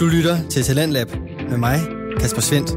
[0.00, 1.10] Du lytter til Talentlab
[1.50, 1.80] med mig,
[2.20, 2.70] Kasper Svendt.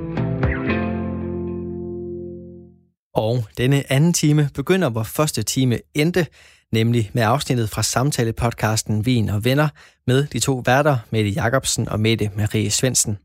[3.16, 6.28] Og denne anden time begynder, hvor første time endte,
[6.72, 9.68] nemlig med afsnittet fra samtale-podcasten Vin og Venner
[10.08, 13.18] med de to værter, Mette Jacobsen og Mette Marie Svensen.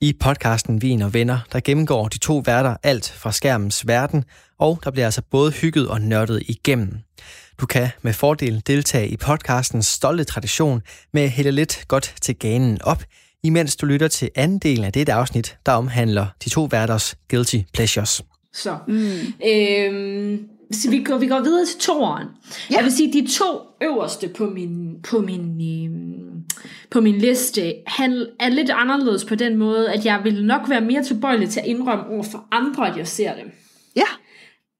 [0.00, 4.24] I podcasten Vin og Venner, der gennemgår de to værter alt fra skærmens verden,
[4.58, 6.98] og der bliver altså både hygget og nørdet igennem.
[7.60, 10.82] Du kan med fordel deltage i podcastens stolte tradition
[11.12, 13.04] med at hælde lidt godt til ganen op,
[13.42, 17.58] imens du lytter til anden del af dette afsnit, der omhandler de to værters guilty
[17.74, 18.22] pleasures.
[18.52, 18.94] Så, mm.
[19.46, 22.28] øhm, så vi, går, vi går videre til toeren.
[22.70, 22.76] Ja.
[22.76, 25.40] Jeg vil sige, de to øverste på min, på min,
[25.86, 26.44] øhm,
[26.90, 30.80] på min liste han er lidt anderledes på den måde, at jeg vil nok være
[30.80, 33.52] mere tilbøjelig til at indrømme over for andre, at jeg ser dem.
[33.96, 34.06] Ja.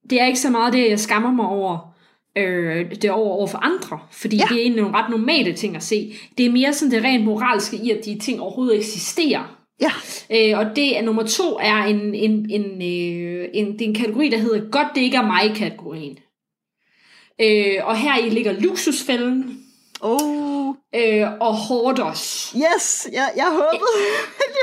[0.09, 1.92] Det er ikke så meget det, jeg skammer mig over,
[2.37, 4.45] øh, det over, over for andre, fordi ja.
[4.49, 6.15] det er egentlig nogle ret normale ting at se.
[6.37, 9.57] Det er mere sådan det rent moralske i, at de ting overhovedet eksisterer.
[9.81, 9.91] Ja.
[10.31, 13.95] Øh, og det er nummer to er en, en, en, øh, en, det er en
[13.95, 16.17] kategori, der hedder godt det ikke er mig-kategorien.
[17.41, 19.59] Øh, og her i ligger luksusfælden.
[20.01, 20.62] Oh.
[20.95, 22.55] Øh, og Hoarders.
[22.55, 23.89] Yes, jeg, jeg håbede.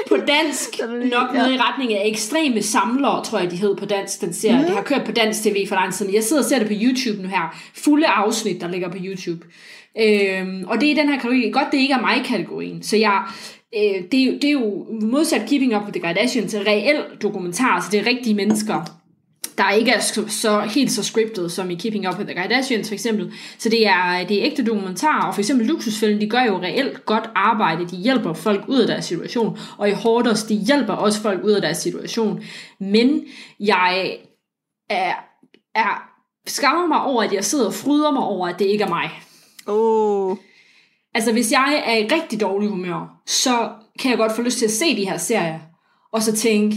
[0.09, 4.21] på dansk nok noget i retning af ekstreme samlere, tror jeg de hed på dansk,
[4.21, 4.59] den serie.
[4.59, 4.65] Mm.
[4.65, 6.75] Det har kørt på dansk tv for lang tid Jeg sidder og ser det på
[6.77, 7.57] YouTube nu her.
[7.75, 9.47] Fulde afsnit, der ligger på YouTube.
[9.99, 11.51] Øhm, og det er den her kategori.
[11.51, 12.83] Godt, det ikke er mig-kategorien.
[12.83, 13.23] Så jeg,
[13.77, 17.89] øh, det, er, det er jo modsat Keeping Up with the Kardashians, reel dokumentar, så
[17.93, 19.00] det er rigtige mennesker
[19.61, 22.89] der ikke er så, så helt så scriptet som i Keeping Up with the Kardashians
[22.89, 23.33] for eksempel.
[23.59, 27.07] Så det er, det er ægte dokumentarer, og for eksempel Luksusfælden, de gør jo reelt
[27.07, 27.89] godt arbejde.
[27.89, 31.51] De hjælper folk ud af deres situation, og i Hoarders, de hjælper også folk ud
[31.51, 32.43] af deres situation.
[32.81, 33.23] Men
[33.61, 34.17] jeg
[34.91, 35.13] er,
[35.75, 36.03] er
[36.47, 39.11] skammer mig over, at jeg sidder og fryder mig over, at det ikke er mig.
[39.67, 40.37] Oh.
[41.15, 44.65] Altså, hvis jeg er i rigtig dårlig humør, så kan jeg godt få lyst til
[44.65, 45.59] at se de her serier,
[46.13, 46.77] og så tænke,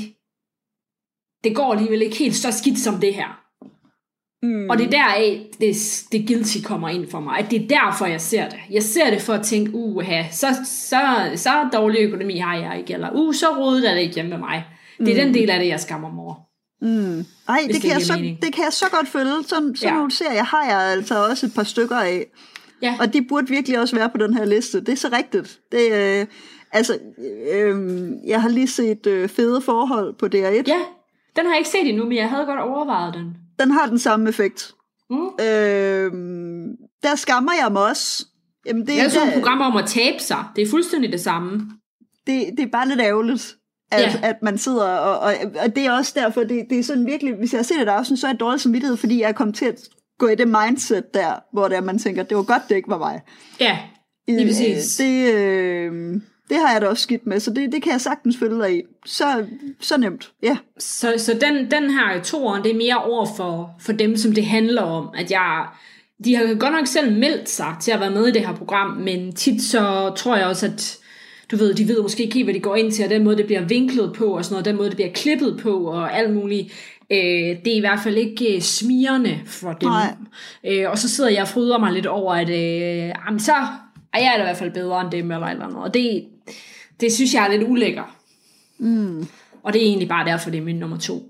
[1.43, 3.39] det går alligevel ikke helt så skidt som det her.
[4.43, 4.69] Mm.
[4.69, 5.75] Og det er deraf, det,
[6.11, 7.39] det guilty kommer ind for mig.
[7.39, 8.59] At det er derfor, jeg ser det.
[8.69, 12.93] Jeg ser det for at tænke, uha, så, så, så dårlig økonomi har jeg ikke.
[12.93, 14.65] Eller, uh, så rodet er det ikke hjemme med mig.
[14.99, 15.33] Det er mm.
[15.33, 16.35] den del af det, jeg skammer mig over.
[16.81, 17.25] Mm.
[17.49, 19.31] Ej, det, det, kan jeg så, det kan jeg så godt følge.
[19.47, 19.95] Sådan, sådan ja.
[19.95, 22.25] nogle serier har jeg altså også et par stykker af.
[22.81, 22.97] Ja.
[22.99, 24.79] Og de burde virkelig også være på den her liste.
[24.79, 25.59] Det er så rigtigt.
[25.71, 26.25] Det, øh,
[26.71, 26.97] altså,
[27.53, 30.63] øh, jeg har lige set øh, fede forhold på DR1.
[30.67, 30.79] Ja,
[31.35, 33.35] den har jeg ikke set endnu, men jeg havde godt overvejet den.
[33.59, 34.73] Den har den samme effekt.
[35.09, 35.25] Mm.
[35.39, 36.11] Øh,
[37.03, 38.25] der skammer jeg mig også.
[38.65, 40.45] Jamen, det, det er sådan et program om at tabe sig.
[40.55, 41.71] Det er fuldstændig det samme.
[42.27, 43.55] Det, det er bare lidt ærgerligt,
[43.91, 44.19] at, ja.
[44.29, 45.33] at man sidder, og, og,
[45.63, 47.87] og det er også derfor, det, det er sådan virkelig, hvis jeg har set et
[47.87, 49.79] afsnit, så er jeg dårlig samvittighed, fordi jeg er kommet til at
[50.19, 52.89] gå i det mindset der, hvor det er, man tænker, det var godt, det ikke
[52.89, 53.21] var mig.
[53.59, 53.79] Ja,
[54.27, 54.95] lige præcis.
[54.95, 56.21] Det, øh,
[56.53, 58.77] det har jeg da også skidt med, så det, det kan jeg sagtens følge dig
[58.77, 58.81] i.
[59.05, 59.45] Så,
[59.79, 60.57] så nemt, ja.
[60.77, 64.45] Så, så den, den her toren, det er mere over for, for dem, som det
[64.45, 65.65] handler om, at jeg...
[66.23, 68.89] De har godt nok selv meldt sig til at være med i det her program,
[68.89, 70.97] men tit så tror jeg også, at
[71.51, 73.37] du ved, de ved måske ikke helt, hvad de går ind til, og den måde,
[73.37, 76.33] det bliver vinklet på, og sådan noget, den måde, det bliver klippet på, og alt
[76.33, 76.73] muligt.
[77.11, 77.17] Øh,
[77.65, 79.89] det er i hvert fald ikke øh, smirende for dem.
[79.89, 80.15] Nej.
[80.65, 83.53] Øh, og så sidder jeg og fryder mig lidt over, at øh, jamen, så
[84.13, 85.79] er jeg i hvert fald bedre end dem, eller eller andet.
[85.79, 86.23] Og det,
[86.99, 88.17] det synes jeg er lidt ulækker.
[88.77, 89.27] Mm.
[89.63, 91.23] Og det er egentlig bare derfor, det er min nummer to.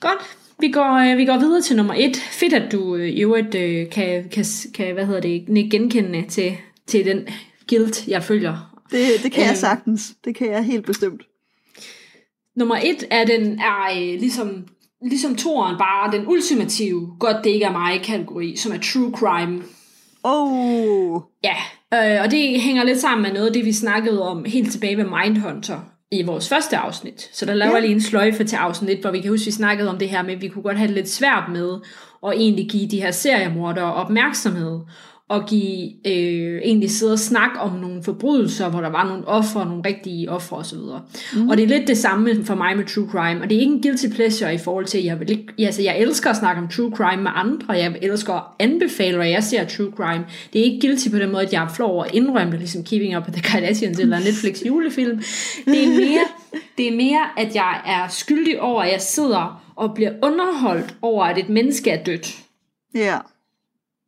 [0.00, 0.18] Godt,
[0.60, 2.16] vi går, øh, vi går videre til nummer et.
[2.16, 4.44] Fedt, at du øh, i øvrigt øh, kan, kan,
[4.74, 6.56] kan, hvad hedder det, genkende til,
[6.86, 7.28] til den
[7.68, 8.82] guilt, jeg følger.
[8.90, 9.56] Det, det kan jeg øhm.
[9.56, 10.14] sagtens.
[10.24, 11.22] Det kan jeg helt bestemt.
[12.54, 14.66] Nummer et er den er øh, ligesom,
[15.02, 19.62] ligesom toeren bare den ultimative, godt det ikke er mig kategori, som er true crime.
[20.22, 21.20] Oh.
[21.44, 21.56] Ja,
[21.94, 24.96] Øh, og det hænger lidt sammen med noget af det, vi snakkede om helt tilbage
[24.96, 25.78] med Mindhunter
[26.12, 27.30] i vores første afsnit.
[27.32, 27.80] Så der laver ja.
[27.80, 30.22] lige en sløjfe til afsnit, hvor vi kan huske, at vi snakkede om det her
[30.22, 31.74] med, at vi kunne godt have det lidt svært med
[32.26, 34.80] at egentlig give de her seriemordere opmærksomhed
[35.28, 39.66] og give, øh, egentlig sidde og snakke om nogle forbrydelser, hvor der var nogle ofre,
[39.66, 40.78] nogle rigtige ofre osv.
[41.36, 41.48] Mm.
[41.48, 43.72] Og det er lidt det samme for mig med true crime, og det er ikke
[43.72, 46.68] en guilty pleasure i forhold til, jeg vil ikke, altså jeg elsker at snakke om
[46.68, 50.24] true crime med andre, jeg elsker at anbefale, at jeg ser true crime.
[50.52, 52.60] Det er ikke guilty på den måde, at jeg er flov over at indrømme det,
[52.60, 55.22] ligesom Keeping Up with the Kardashians eller Netflix julefilm.
[55.64, 56.26] Det er mere,
[56.78, 61.24] det er mere, at jeg er skyldig over, at jeg sidder og bliver underholdt over,
[61.24, 62.36] at et menneske er dødt.
[62.94, 63.00] Ja.
[63.00, 63.20] Yeah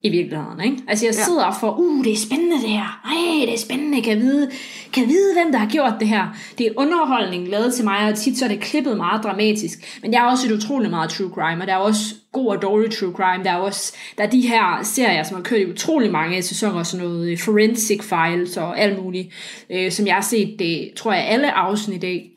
[0.03, 0.61] i virkeligheden.
[0.65, 0.77] Ikke?
[0.89, 1.51] Altså jeg sidder ja.
[1.51, 3.01] for, uh, det er spændende det her.
[3.05, 4.03] Ej, det er spændende.
[4.03, 4.51] Kan jeg, vide,
[4.93, 6.37] kan jeg vide, hvem der har gjort det her?
[6.59, 9.99] Det er underholdning lavet til mig, og tit så er det klippet meget dramatisk.
[10.03, 12.63] Men jeg er også et utroligt meget true crime, og der er også god og
[12.63, 13.45] dårlig true crime.
[13.45, 16.83] Der er også der er de her serier, som har kørt i utrolig mange sæsoner,
[16.83, 19.29] sådan noget øh, Forensic Files og alt muligt,
[19.71, 22.31] øh, som jeg har set, det tror jeg, alle afsnit af,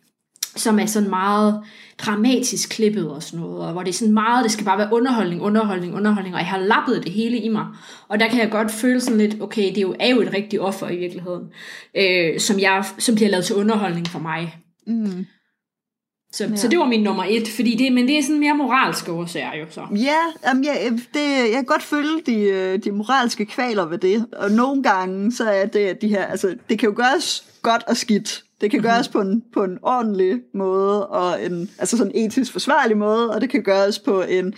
[0.56, 1.64] som er sådan meget
[2.06, 4.90] dramatisk klippet og sådan noget, og hvor det er sådan meget, det skal bare være
[4.92, 7.66] underholdning, underholdning, underholdning, og jeg har lappet det hele i mig.
[8.08, 10.34] Og der kan jeg godt føle sådan lidt, okay, det er jo, er jo et
[10.34, 11.44] rigtigt offer i virkeligheden,
[11.98, 14.58] øh, som, jeg, som bliver lavet til underholdning for mig.
[14.88, 15.26] Mm.
[16.34, 16.56] Så, ja.
[16.56, 19.56] så det var min nummer et, fordi det, men det er sådan mere moralske årsager
[19.56, 19.82] jo så.
[19.96, 24.26] Ja, jamen jeg, det, jeg kan godt følge de, øh, de moralske kvaler ved det,
[24.38, 27.98] og nogle gange så er det, de her, altså det kan jo gøres godt og
[27.98, 28.44] skidt.
[28.62, 32.98] Det kan gøres på en, på en ordentlig måde, og en altså sådan etisk forsvarlig
[32.98, 34.54] måde, og det kan gøres på en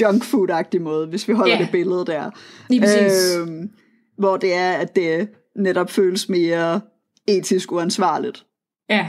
[0.00, 1.64] junk food-agtig måde, hvis vi holder yeah.
[1.64, 2.30] det billede der.
[2.68, 3.36] Lige præcis.
[3.36, 3.70] Øhm,
[4.18, 6.80] hvor det er, at det netop føles mere
[7.26, 8.44] etisk uansvarligt.
[8.90, 9.08] Ja.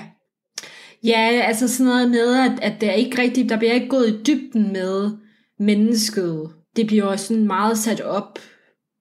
[1.03, 4.23] Ja, altså sådan noget med, at, at der ikke rigtigt, der bliver ikke gået i
[4.23, 5.11] dybden med
[5.59, 6.49] mennesket.
[6.75, 8.39] Det bliver også sådan meget sat op,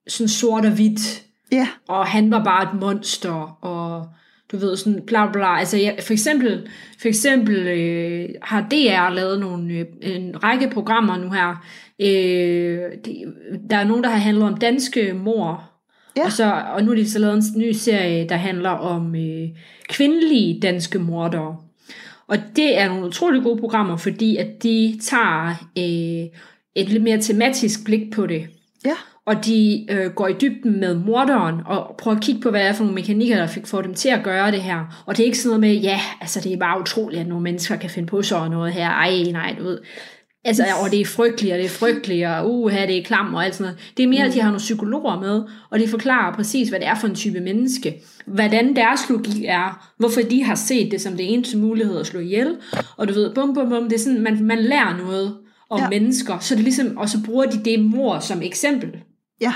[0.08, 1.27] sådan sort og hvidt.
[1.52, 1.68] Ja.
[1.88, 4.08] Og han var bare et monster, og
[4.52, 5.58] du ved, sådan bla bla.
[5.58, 6.68] Altså ja, for eksempel,
[7.00, 11.64] for eksempel øh, har DR lavet nogle, øh, en række programmer nu her.
[12.00, 13.24] Øh, de,
[13.70, 15.70] der er nogen, der har handlet om danske mor.
[16.16, 16.24] Ja.
[16.24, 19.48] Og, så, og nu er de så lavet en ny serie, der handler om øh,
[19.88, 21.56] kvindelige danske mordere.
[22.26, 25.48] Og det er nogle utrolig gode programmer, fordi at de tager
[25.78, 26.40] øh,
[26.74, 28.46] et lidt mere tematisk blik på det.
[28.84, 28.94] Ja
[29.28, 32.68] og de øh, går i dybden med morderen, og prøver at kigge på, hvad det
[32.68, 35.02] er for nogle mekanikker, der fik for dem til at gøre det her.
[35.06, 37.42] Og det er ikke sådan noget med, ja, altså det er bare utroligt, at nogle
[37.42, 38.88] mennesker kan finde på sådan noget her.
[38.88, 39.78] Ej, nej, du ved.
[40.44, 43.44] Altså, og det er frygteligt, og det er frygteligt, og uha, det er klam og
[43.44, 43.92] alt sådan noget.
[43.96, 46.88] Det er mere, at de har nogle psykologer med, og de forklarer præcis, hvad det
[46.88, 48.02] er for en type menneske.
[48.26, 52.20] Hvordan deres logik er, hvorfor de har set det som det eneste mulighed at slå
[52.20, 52.56] ihjel.
[52.96, 55.34] Og du ved, bum, bum, bum, det er sådan, man, man lærer noget
[55.70, 55.88] om ja.
[55.88, 58.90] mennesker, så det ligesom, og så bruger de det mor som eksempel.
[59.40, 59.54] Ja.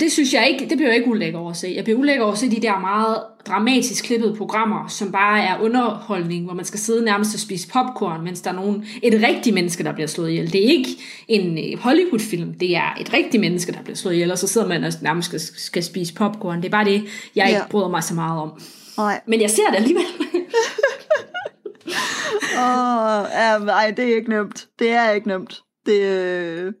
[0.00, 1.72] Det synes jeg ikke, det bliver jeg ikke ulækker over at se.
[1.76, 5.60] Jeg bliver ulækker over at se de der meget dramatisk klippede programmer, som bare er
[5.60, 9.54] underholdning, hvor man skal sidde nærmest og spise popcorn, mens der er nogen, et rigtigt
[9.54, 10.52] menneske, der bliver slået ihjel.
[10.52, 10.88] Det er ikke
[11.28, 14.84] en Hollywood-film, det er et rigtigt menneske, der bliver slået ihjel, og så sidder man
[14.84, 16.58] og nærmest skal, skal spise popcorn.
[16.58, 17.04] Det er bare det,
[17.36, 17.66] jeg ikke ja.
[17.70, 18.60] bryder mig så meget om.
[18.96, 19.20] Nej.
[19.26, 20.04] Men jeg ser det alligevel.
[22.58, 24.66] Åh, oh, ja, ej, det er ikke nemt.
[24.78, 25.62] Det er ikke nemt.
[25.86, 26.72] Det, øh,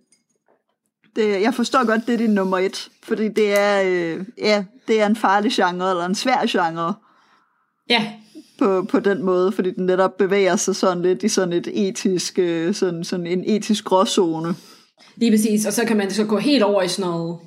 [1.16, 5.00] det, jeg forstår godt, det er din nummer et, fordi det er, øh, ja, det
[5.00, 6.94] er en farlig genre, eller en svær genre.
[7.90, 8.12] Ja.
[8.58, 12.38] På, på den måde, fordi den netop bevæger sig sådan lidt i sådan et etisk,
[12.38, 14.54] øh, sådan, sådan en etisk gråzone.
[15.16, 17.38] Lige præcis, og så kan man så gå helt over i sådan noget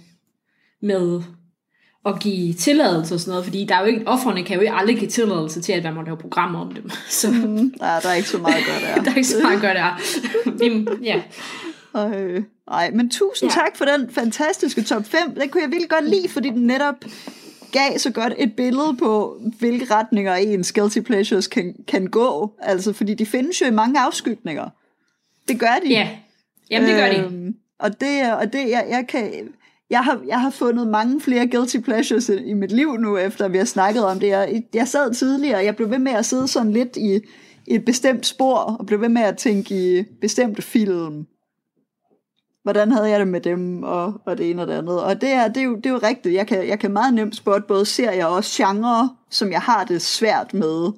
[0.82, 1.22] med
[2.06, 4.74] at give tilladelse og sådan noget, fordi der er jo ikke, offerne kan jo ikke
[4.74, 6.90] aldrig give tilladelse til, at man må lave programmer om dem.
[7.10, 7.32] Så.
[7.32, 9.02] Mm, ja, der er ikke så meget godt der.
[9.04, 10.98] der er ikke så meget godt der.
[11.12, 11.22] ja.
[11.96, 13.54] Øh, nej, men tusind ja.
[13.54, 15.20] tak for den fantastiske top 5.
[15.36, 16.96] Den kunne jeg virkelig godt lide, fordi den netop
[17.72, 22.52] gav så godt et billede på, hvilke retninger ens guilty pleasures kan, kan gå.
[22.62, 24.70] Altså, fordi de findes jo i mange afskygninger.
[25.48, 25.90] Det gør de.
[25.90, 26.10] Ja,
[26.72, 27.18] jamen det gør de.
[27.18, 29.32] Øhm, og det, og det jeg, jeg kan...
[29.90, 33.48] Jeg har, jeg har fundet mange flere guilty pleasures i, i mit liv nu, efter
[33.48, 34.28] vi har snakket om det.
[34.28, 37.20] Jeg, jeg sad tidligere, og jeg blev ved med at sidde sådan lidt i,
[37.68, 41.26] i et bestemt spor, og blev ved med at tænke i bestemte film
[42.66, 45.04] hvordan havde jeg det med dem, og, og det ene og det andet.
[45.04, 46.36] Og det er, det er, jo, det er jo rigtigt.
[46.36, 49.84] Jeg kan, jeg kan meget nemt spotte både serier og også genre, som jeg har
[49.84, 50.92] det svært med,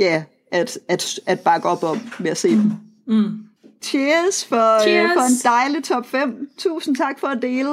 [0.00, 2.72] ja, at, at, at bakke op om ved at se dem.
[3.06, 3.38] Mm.
[3.82, 5.10] Cheers for, Cheers.
[5.10, 6.50] Øh, for en dejlig top 5.
[6.58, 7.70] Tusind tak for at dele.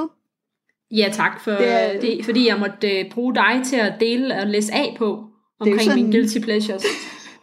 [0.92, 4.36] Ja, tak for det, er, det fordi jeg måtte uh, bruge dig til at dele
[4.36, 5.24] og læse af på
[5.60, 6.84] omkring sådan, mine guilty pleasures.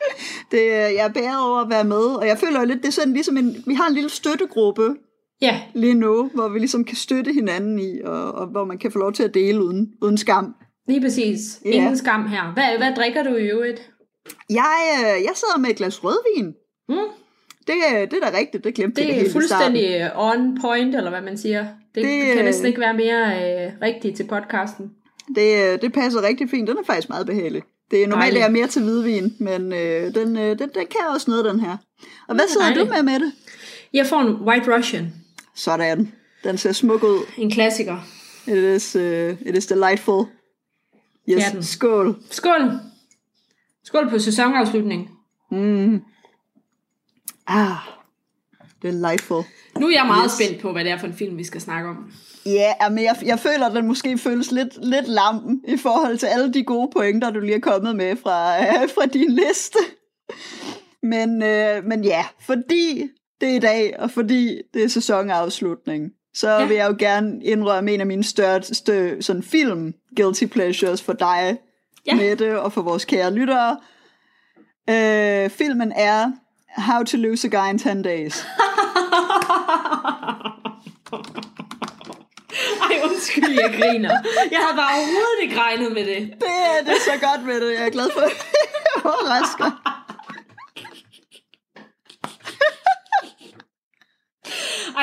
[0.51, 3.13] det, jeg er bedre over at være med, og jeg føler lidt, det er sådan
[3.13, 4.97] ligesom en, vi har en lille støttegruppe,
[5.43, 5.61] Ja.
[5.75, 8.99] Lige nu, hvor vi ligesom kan støtte hinanden i, og, og hvor man kan få
[8.99, 10.55] lov til at dele uden, uden skam.
[10.89, 11.61] Lige præcis.
[11.65, 11.71] Ja.
[11.71, 12.53] Ingen skam her.
[12.53, 13.91] Hvad, hvad drikker du i øvrigt?
[14.51, 16.55] Jeg, øh, jeg sidder med et glas rødvin.
[16.89, 16.97] Mm.
[17.67, 17.75] Det,
[18.11, 21.21] det er da rigtigt, det glemte det jeg Det er fuldstændig on point, eller hvad
[21.21, 21.67] man siger.
[21.95, 24.91] Det, det kan næsten ikke være mere øh, rigtigt til podcasten.
[25.35, 26.69] Det, øh, det passer rigtig fint.
[26.69, 27.63] Den er faktisk meget behagelig.
[27.91, 31.31] Det er normalt er mere til hvidvin, men øh, den, øh, den, den kan også
[31.31, 31.77] noget, den her.
[32.29, 32.89] Og hvad sidder dejligt.
[32.89, 33.33] du med med det?
[33.93, 35.13] Jeg får en White Russian.
[35.55, 36.13] Sådan.
[36.45, 37.27] Den ser smuk ud.
[37.39, 37.99] En klassiker.
[38.47, 39.03] It is, uh,
[39.49, 40.25] it is delightful.
[41.29, 41.63] Yes, den.
[41.63, 42.17] skål.
[42.31, 42.71] Skål.
[43.85, 45.11] Skål på sæsonafslutning.
[45.51, 46.03] Mm.
[47.47, 47.77] Ah,
[48.83, 49.43] delightful.
[49.79, 50.33] Nu er jeg meget yes.
[50.33, 52.13] spændt på, hvad det er for en film, vi skal snakke om.
[52.47, 56.19] Ja, yeah, men jeg, jeg føler, at den måske føles lidt, lidt lam i forhold
[56.19, 59.79] til alle de gode pointer, du lige er kommet med fra, uh, fra din liste.
[61.03, 63.09] Men, uh, men ja, fordi
[63.43, 66.65] det er i dag, og fordi det er sæsonafslutning, så ja.
[66.67, 71.59] vil jeg jo gerne indrømme en af mine største sådan film guilty pleasures for dig,
[72.07, 72.15] ja.
[72.15, 73.77] Mette, og for vores kære lyttere.
[74.91, 76.33] Øh, filmen er
[76.77, 78.45] How to Lose a Guy in 10 Days.
[82.91, 84.11] Ej, undskyld, jeg griner.
[84.51, 86.33] Jeg havde bare overhovedet ikke regnet med det.
[86.41, 87.73] Det er, det er så godt med det.
[87.75, 88.33] Jeg er glad for det.
[89.05, 89.82] overrasker.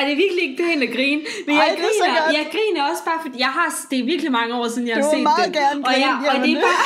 [0.00, 1.22] Ej, det er virkelig ikke pænt at grine.
[1.46, 4.54] Men jeg, Ej, griner, jeg griner også bare, fordi jeg har, det er virkelig mange
[4.54, 5.52] år siden, jeg har set det.
[5.60, 6.82] Gerne og, jeg, og det er bare...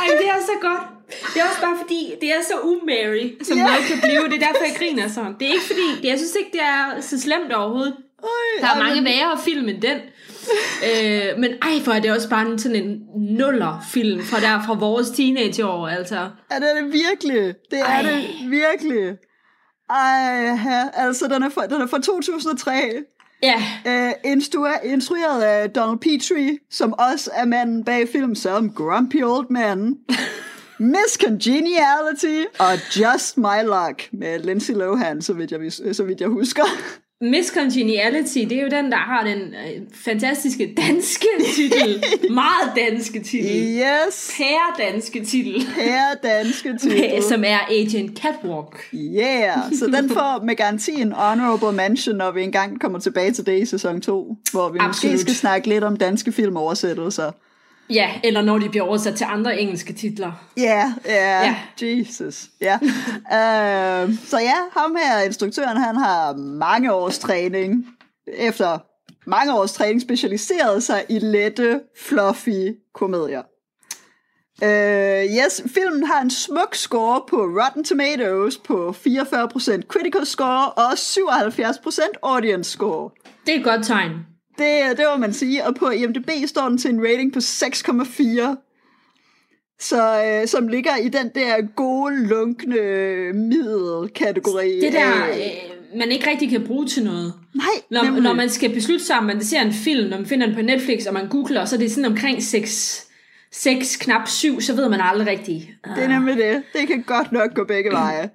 [0.00, 0.82] Ej, det er så godt.
[1.34, 3.66] Det er også bare fordi, det er så umary, som yeah.
[3.66, 4.22] noget kan blive.
[4.30, 5.34] Det er derfor, jeg griner sådan.
[5.38, 7.96] Det er ikke fordi, det, jeg synes ikke, det er så slemt overhovedet.
[8.22, 8.28] Øj,
[8.60, 9.04] der er ej, mange men...
[9.04, 9.98] værre film end den.
[10.88, 14.74] øh, men ej, for er det også bare en, sådan en nuller-film fra der fra
[14.74, 16.16] vores teenageår, altså.
[16.50, 17.54] Ja, det er det virkelig.
[17.70, 18.02] Det er ej.
[18.02, 19.16] det virkelig.
[19.90, 22.72] Ej, ja, altså den er fra, den er fra 2003.
[23.42, 23.62] Ja.
[23.86, 29.46] Øh, instru- instrueret af Donald Petrie, som også er manden bag film som Grumpy Old
[29.50, 29.96] Man,
[30.78, 36.28] Miss Congeniality og Just My Luck med Lindsay Lohan, så vidt jeg, så vidt jeg
[36.28, 36.64] husker.
[37.20, 42.04] Miss Congeniality, det er jo den, der har den øh, fantastiske danske titel.
[42.34, 43.78] Meget danske titel.
[43.78, 44.34] Yes.
[44.36, 45.66] Pære danske titel.
[45.74, 47.22] Pære danske titel.
[47.22, 48.88] Som er Agent Catwalk.
[48.94, 53.46] Yeah, så den får med garanti en honorable mention, når vi engang kommer tilbage til
[53.46, 55.12] det i sæson 2, hvor vi Absolut.
[55.12, 57.30] måske skal snakke lidt om danske filmoversættelser.
[57.90, 60.32] Ja, eller når de bliver oversat til andre engelske titler.
[60.56, 62.48] Ja, yeah, yeah, ja, Jesus.
[62.60, 62.78] Ja.
[62.82, 64.08] Yeah.
[64.08, 67.86] uh, så ja, ham her, instruktøren, han har mange års træning.
[68.26, 68.78] Efter
[69.26, 73.42] mange års træning specialiseret sig i lette, fluffy komedier.
[74.62, 80.92] Uh, yes, filmen har en smuk score på Rotten Tomatoes på 44% critical score og
[80.92, 83.10] 77% audience score.
[83.46, 84.33] Det er et godt tegn.
[84.58, 85.66] Det, det må man sige.
[85.66, 88.64] Og på IMDb står den til en rating på 6,4.
[89.80, 92.76] Så, øh, som ligger i den der gode, lunkne
[93.32, 94.80] middelkategori.
[94.80, 97.34] Det der, øh, man ikke rigtig kan bruge til noget.
[97.54, 100.46] Nej, når, når man skal beslutte sig, om man ser en film, når man finder
[100.46, 103.06] den på Netflix, og man googler, så er det sådan omkring 6,
[103.52, 105.66] 6 knap 7, så ved man aldrig rigtigt.
[105.96, 106.62] Det er nemlig det.
[106.72, 108.30] Det kan godt nok gå begge veje.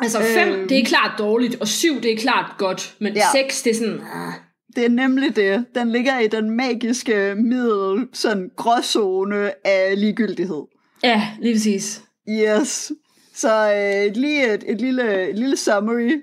[0.00, 3.22] Altså 5, øh, det er klart dårligt, og 7, det er klart godt, men ja.
[3.32, 3.94] 6, det er sådan...
[3.94, 4.47] Uh,
[4.78, 5.64] det er nemlig det.
[5.74, 10.62] Den ligger i den magiske middel, sådan gråzone af ligegyldighed.
[11.02, 12.02] Ja, lige præcis.
[12.28, 12.92] Yes.
[13.34, 16.22] Så øh, lige et, et, lille, et lille summary.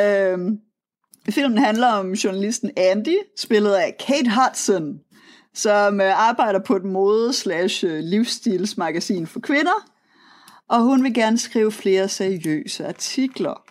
[0.00, 0.58] Øhm,
[1.30, 5.00] filmen handler om journalisten Andy, spillet af Kate Hudson,
[5.54, 9.90] som øh, arbejder på et mode-slash-livsstilsmagasin for kvinder,
[10.68, 13.67] og hun vil gerne skrive flere seriøse artikler.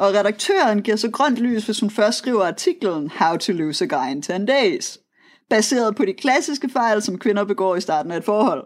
[0.00, 3.88] Og redaktøren giver så grønt lys, hvis hun først skriver artiklen How to Lose a
[3.88, 4.98] Guy in 10 Days,
[5.50, 8.64] baseret på de klassiske fejl, som kvinder begår i starten af et forhold.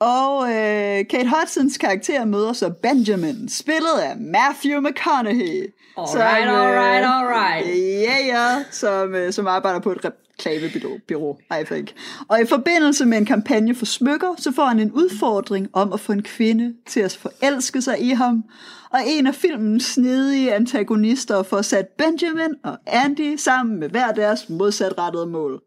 [0.00, 5.74] Og øh, Kate Hudsons karakter møder så Benjamin, spillet af Matthew McConaughey.
[5.98, 7.66] Alright, alright, alright.
[8.02, 11.94] Ja, ja, som, øh, som arbejder på et reklamebyrå, I think.
[12.28, 16.00] Og i forbindelse med en kampagne for smykker, så får han en udfordring om at
[16.00, 18.44] få en kvinde til at forelske sig i ham.
[18.90, 24.48] Og en af filmens snedige antagonister får sat Benjamin og Andy sammen med hver deres
[24.48, 25.62] modsatrettede mål.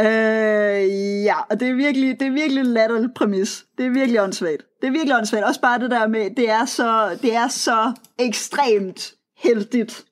[0.00, 3.64] Øh, ja, og det er virkelig, det er virkelig en latterlig præmis.
[3.78, 4.62] Det er virkelig åndssvagt.
[4.80, 5.44] Det er virkelig åndssvagt.
[5.44, 9.15] Også bare det der med, det er så, det er så ekstremt
[9.46, 10.04] heldigt,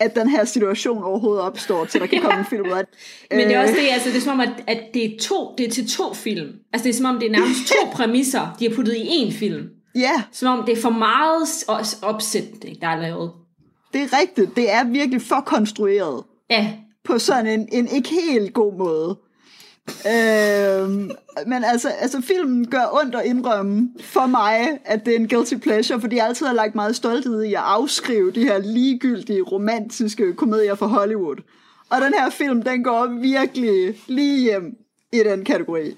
[0.00, 2.84] at den her situation overhovedet opstår, til der kan komme en film ud af
[3.30, 5.54] Men det er også det, altså det er som om, at, at det, er to,
[5.58, 6.52] det er til to film.
[6.72, 9.38] Altså det er som om, det er nærmest to præmisser, de har puttet i én
[9.38, 9.68] film.
[9.94, 10.22] Ja.
[10.32, 11.48] Som om det er for meget
[12.02, 13.32] opsætning, der er lavet.
[13.92, 14.56] Det er rigtigt.
[14.56, 16.24] Det er virkelig for konstrueret.
[16.50, 16.72] Ja.
[17.04, 19.18] På sådan en, en ikke helt god måde
[20.06, 21.10] øhm,
[21.46, 25.54] men altså, altså filmen gør ondt at indrømme for mig, at det er en guilty
[25.54, 30.34] pleasure, fordi jeg altid har lagt meget stolthed i at afskrive de her ligegyldige romantiske
[30.34, 31.36] komedier fra Hollywood.
[31.90, 34.76] Og den her film, den går virkelig lige hjem
[35.12, 35.96] i den kategori.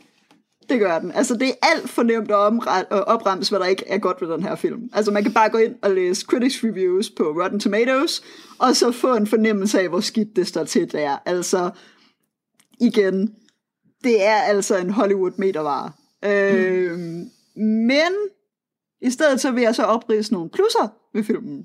[0.68, 1.12] Det gør den.
[1.12, 4.42] Altså, det er alt for nemt at opremse, hvad der ikke er godt ved den
[4.42, 4.90] her film.
[4.92, 8.22] Altså, man kan bare gå ind og læse critics reviews på Rotten Tomatoes,
[8.58, 11.16] og så få en fornemmelse af, hvor skidt det står til der.
[11.26, 11.70] Altså,
[12.80, 13.34] igen,
[14.04, 15.92] det er altså en Hollywood-metervare.
[16.22, 16.28] Mm.
[16.28, 16.98] Øh,
[17.56, 18.12] men
[19.02, 21.64] i stedet så vil jeg så oprise nogle plusser ved filmen.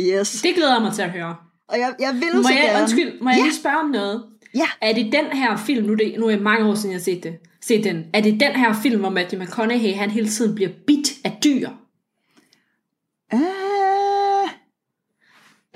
[0.00, 0.42] Yes.
[0.42, 1.36] Det glæder jeg mig til at høre.
[1.68, 2.82] Og jeg, jeg vil må så jeg, gerne...
[2.82, 3.44] Undskyld, må jeg ja.
[3.44, 4.24] lige spørge om noget?
[4.54, 4.66] Ja.
[4.80, 7.04] Er det den her film, nu, det, nu er det mange år siden, jeg har
[7.04, 8.04] set det, set den.
[8.12, 11.68] Er det den her film, hvor Matthew McConaughey han hele tiden bliver bit af dyr?
[13.34, 13.65] Uh,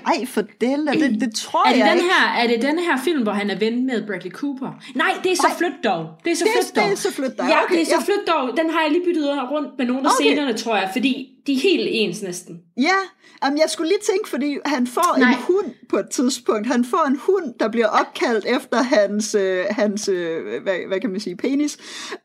[0.05, 2.09] ej, for det, det, det tror er det jeg den ikke.
[2.09, 4.71] Her, er det den her film, hvor han er ven med Bradley Cooper?
[4.95, 6.07] Nej, det er så flyt dog.
[6.23, 6.83] Det er så flyt dog.
[6.83, 7.47] Det er så flyt dog.
[7.47, 8.05] Ja, okay, det er så ja.
[8.05, 8.57] flyt dog.
[8.57, 10.25] Den har jeg lige byttet rundt med nogle af okay.
[10.25, 12.61] scenerne, tror jeg, fordi de er helt ens næsten.
[12.77, 12.99] Ja,
[13.43, 15.29] Jamen, jeg skulle lige tænke, fordi han får Nej.
[15.29, 16.67] en hund på et tidspunkt.
[16.67, 21.09] Han får en hund, der bliver opkaldt efter hans, øh, hans øh, hvad, hvad kan
[21.09, 21.77] man sige, penis.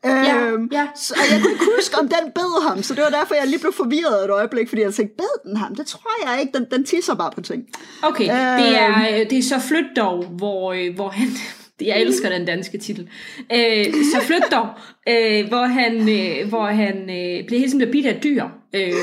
[0.05, 0.87] Ja, øhm, ja.
[0.95, 3.47] Så, og jeg kunne ikke huske, om den bed ham, så det var derfor, jeg
[3.47, 5.75] lige blev forvirret et øjeblik, fordi jeg tænkte, bed den ham?
[5.75, 7.63] Det tror jeg ikke, den, den tisser bare på ting.
[8.01, 11.27] Okay, øhm, det, er, øh, det er så flyt dog, hvor, øh, hvor han...
[11.81, 13.09] Jeg elsker den danske titel.
[13.53, 14.67] Øh, så flyt dog,
[15.09, 18.43] øh, hvor han, øh, hvor han øh, bliver helt simpelthen bidt af dyr,
[18.73, 18.93] øh,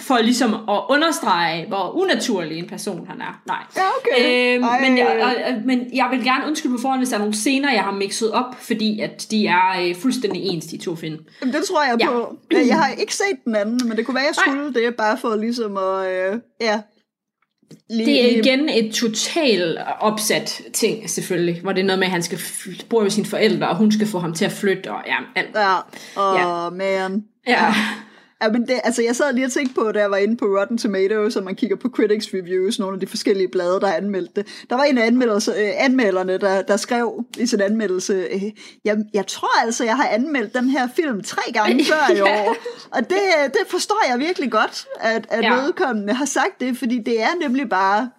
[0.00, 3.42] for ligesom at understrege, hvor unaturlig en person han er.
[3.46, 3.62] Nej.
[3.76, 4.56] Ja, okay.
[4.56, 7.34] Øh, men, jeg, og, men jeg vil gerne undskylde på forhånd, hvis der er nogle
[7.34, 11.18] scener, jeg har mixet op, fordi at de er øh, fuldstændig ens, de to film.
[11.40, 12.06] Jamen, det tror jeg ja.
[12.06, 12.36] på.
[12.50, 14.82] Jeg har ikke set den anden, men det kunne være, jeg skulle Nej.
[14.82, 16.80] det, bare for ligesom at, øh, ja,
[17.90, 22.12] Lige, det er igen et totalt opsat ting, selvfølgelig, hvor det er noget med, at
[22.12, 22.38] han skal
[22.88, 25.54] bo med sine forældre, og hun skal få ham til at flytte, og ja, alt.
[25.54, 25.76] Ja,
[26.16, 26.70] åh, ja.
[26.70, 27.24] man.
[27.46, 27.64] Ja.
[27.64, 27.74] Ja,
[28.52, 30.78] men det, altså jeg sad lige og tænkte på, da jeg var inde på Rotten
[30.78, 34.64] Tomatoes, og man kigger på critics reviews, nogle af de forskellige blade, der anmeldte det.
[34.70, 38.42] Der var en af øh, anmelderne, der, der skrev i sin anmeldelse, øh,
[38.84, 42.56] jeg, jeg tror altså, jeg har anmeldt den her film tre gange før i år.
[42.90, 45.54] Og det, det forstår jeg virkelig godt, at, at ja.
[45.54, 48.10] vedkommende har sagt det, fordi det er nemlig bare,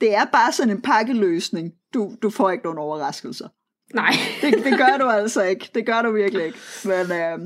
[0.00, 1.72] det er bare sådan en pakkeløsning.
[1.94, 3.48] Du, du får ikke nogen overraskelser.
[3.94, 4.12] Nej.
[4.40, 5.70] det, det gør du altså ikke.
[5.74, 6.58] Det gør du virkelig ikke.
[6.84, 7.38] Men, øh,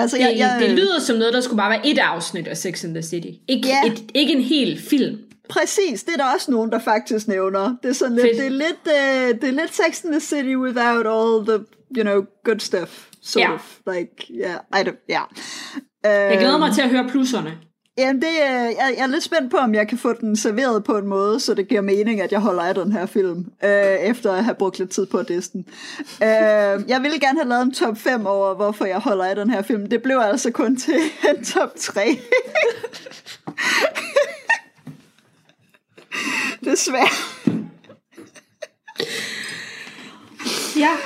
[0.00, 2.56] Altså, det, jeg, jeg, det lyder som noget, der skulle bare være et afsnit af
[2.56, 3.28] Sex and the City.
[3.48, 3.92] Ikke, ja.
[3.92, 5.18] et, ikke en hel film.
[5.48, 7.76] Præcis, det er der også nogen, der faktisk nævner.
[7.82, 10.56] Det er sådan lidt, det er lidt, uh, det er lidt Sex and the City
[10.56, 13.06] without all the, you know, good stuff.
[13.22, 13.54] Sort ja.
[13.54, 15.24] of, like, yeah, I don't, yeah.
[16.04, 17.58] Uh, jeg glæder mig til at høre plusserne.
[17.98, 20.98] Jamen, det, jeg, jeg er lidt spændt på, om jeg kan få den serveret på
[20.98, 24.32] en måde, så det giver mening, at jeg holder af den her film, øh, efter
[24.32, 25.64] at have brugt lidt tid på den.
[26.22, 26.28] Øh,
[26.88, 29.62] jeg ville gerne have lavet en top 5 over, hvorfor jeg holder af den her
[29.62, 29.88] film.
[29.88, 30.94] Det blev altså kun til
[31.36, 32.18] en top 3.
[36.64, 37.08] Desværre.
[40.76, 40.96] Ja.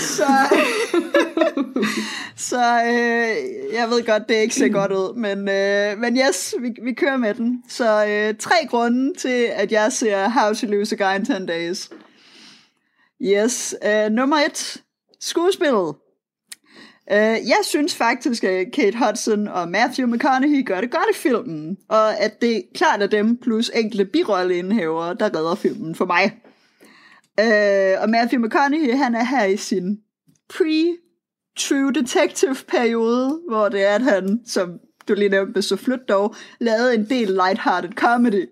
[0.00, 0.26] Så,
[2.52, 6.74] så øh, jeg ved godt, det ikke ser godt ud, men, øh, men yes, vi,
[6.82, 7.62] vi kører med den.
[7.68, 11.46] Så øh, tre grunde til, at jeg ser How to Lose a Guy in 10
[11.46, 11.90] Days.
[13.22, 14.82] Yes, øh, nummer et,
[15.20, 15.94] skuespillet.
[17.12, 17.18] Øh,
[17.52, 22.20] jeg synes faktisk, at Kate Hudson og Matthew McConaughey gør det godt i filmen, og
[22.20, 26.24] at det klart er dem plus enkelte birolleindhævere, der redder filmen for mig.
[27.40, 29.98] Øh, og Matthew McConaughey, han er her i sin
[30.48, 30.96] pre
[31.58, 34.70] pre-True Detective-periode, hvor det er, at han, som
[35.08, 38.48] du lige nævnte med Så Flyt dog, lavede en del lighthearted comedy.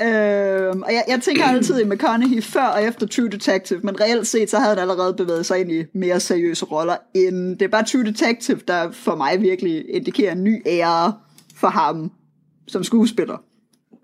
[0.00, 4.26] Uh, og jeg, jeg tænker altid i McConaughey før og efter True Detective, men reelt
[4.26, 7.68] set, så havde han allerede bevæget sig ind i mere seriøse roller, end det er
[7.68, 11.14] bare True Detective, der for mig virkelig indikerer en ny ære
[11.56, 12.12] for ham
[12.68, 13.36] som skuespiller.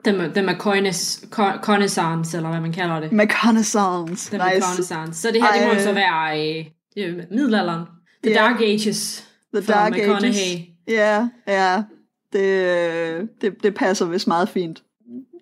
[0.05, 3.13] The, the McConaissance, eller hvad man kalder det.
[3.13, 4.37] McConaissance.
[4.37, 4.57] The nice.
[4.57, 5.21] McConaissance.
[5.21, 7.83] Så det her, det må jo så være øh, middelalderen.
[8.23, 8.51] The yeah.
[8.51, 9.29] Dark Ages.
[9.55, 10.59] The Dark Ages.
[10.89, 11.83] Ja, ja.
[12.33, 14.83] Det, det, det passer vist meget fint.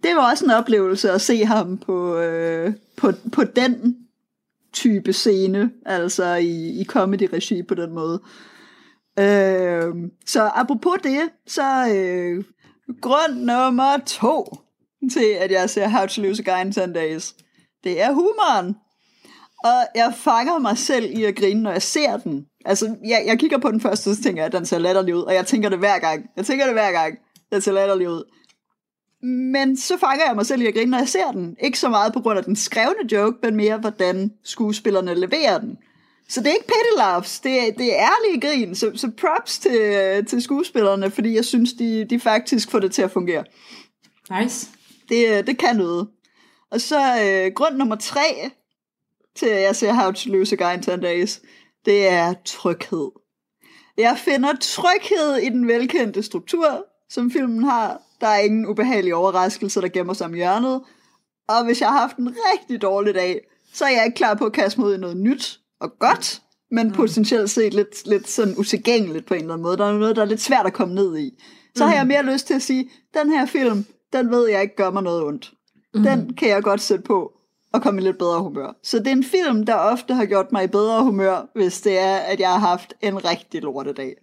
[0.02, 3.96] Det var også en oplevelse at se ham på, øh, på, på den
[4.72, 8.22] type scene, altså i, i comedy-regi på den måde.
[9.18, 9.94] Øh,
[10.26, 12.44] så apropos det, så øh,
[13.00, 14.56] grund nummer to
[15.12, 17.34] til, at jeg ser How to Lose a Guy in 10 Days,
[17.84, 18.76] det er humoren.
[19.64, 22.46] Og jeg fanger mig selv i at grine, når jeg ser den.
[22.64, 25.22] Altså, jeg, jeg kigger på den første, så tænker jeg, at den ser latterlig ud,
[25.22, 26.26] og jeg tænker det hver gang.
[26.36, 27.18] Jeg tænker det hver gang,
[27.52, 28.24] den ser latterlig ud.
[29.52, 31.56] Men så fanger jeg mig selv i at grine, når jeg ser den.
[31.62, 35.78] Ikke så meget på grund af den skrevne joke, men mere, hvordan skuespillerne leverer den.
[36.28, 39.58] Så det er ikke petty laughs, det er, det er ærlige grin, så, så props
[39.58, 43.44] til, til skuespillerne, fordi jeg synes, de, de faktisk får det til at fungere.
[44.40, 44.68] Nice.
[45.08, 46.08] Det, det kan noget.
[46.70, 48.50] Og så øh, grund nummer tre
[49.34, 51.40] til, at jeg ser How to Lose a Guy in 10 Days,
[51.84, 53.10] det er tryghed.
[53.98, 58.02] Jeg finder tryghed i den velkendte struktur, som filmen har.
[58.20, 60.82] Der er ingen ubehagelige overraskelser, der gemmer sig om hjørnet.
[61.48, 63.40] Og hvis jeg har haft en rigtig dårlig dag,
[63.72, 66.42] så er jeg ikke klar på at kaste mig ud i noget nyt og godt,
[66.70, 66.92] men mm.
[66.92, 69.76] potentielt set lidt, lidt sådan utilgængeligt på en eller anden måde.
[69.76, 71.42] Der er noget, der er lidt svært at komme ned i.
[71.76, 71.88] Så mm.
[71.88, 74.90] har jeg mere lyst til at sige, den her film, den ved jeg ikke gør
[74.90, 75.52] mig noget ondt.
[75.94, 76.02] Mm.
[76.02, 77.32] Den kan jeg godt sætte på,
[77.74, 78.76] at komme i lidt bedre humør.
[78.82, 81.98] Så det er en film, der ofte har gjort mig i bedre humør, hvis det
[81.98, 84.14] er, at jeg har haft en rigtig lortedag.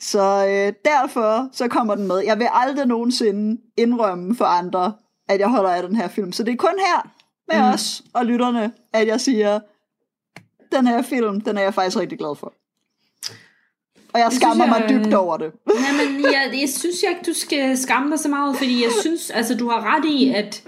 [0.00, 2.18] Så øh, derfor så kommer den med.
[2.18, 4.92] Jeg vil aldrig nogensinde indrømme for andre,
[5.28, 6.32] at jeg holder af den her film.
[6.32, 7.10] Så det er kun her
[7.48, 7.74] med mm.
[7.74, 9.60] os og lytterne, at jeg siger,
[10.72, 12.52] den her film, den er jeg faktisk rigtig glad for.
[14.12, 15.52] Og jeg skammer jeg, mig dybt over det.
[15.74, 19.56] Jamen, jeg, jeg synes ikke, du skal skamme dig så meget, fordi jeg synes, altså
[19.56, 20.62] du har ret i, at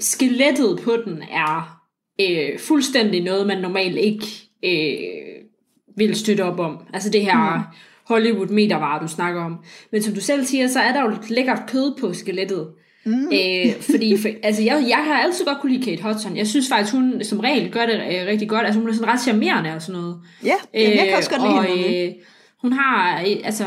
[0.00, 1.80] skelettet på den er
[2.20, 4.26] øh, fuldstændig noget, man normalt ikke
[4.64, 5.44] øh,
[5.96, 6.78] vil støtte op om.
[6.92, 7.62] Altså det her mm.
[8.06, 9.64] Hollywood metervare, du snakker om.
[9.92, 12.68] Men som du selv siger, så er der jo lækkert kød på skelettet.
[13.06, 13.32] Mm.
[13.32, 16.36] Øh, fordi for, altså jeg, jeg har altid godt kunne lide Kate Hudson.
[16.36, 18.66] Jeg synes faktisk, hun som regel gør det øh, rigtig godt.
[18.66, 20.20] Altså hun er sådan ret charmerende og sådan noget.
[20.44, 22.06] Ja, øh, jeg kan også godt lide og, hende.
[22.06, 22.12] Øh,
[22.62, 23.64] hun har, øh, altså,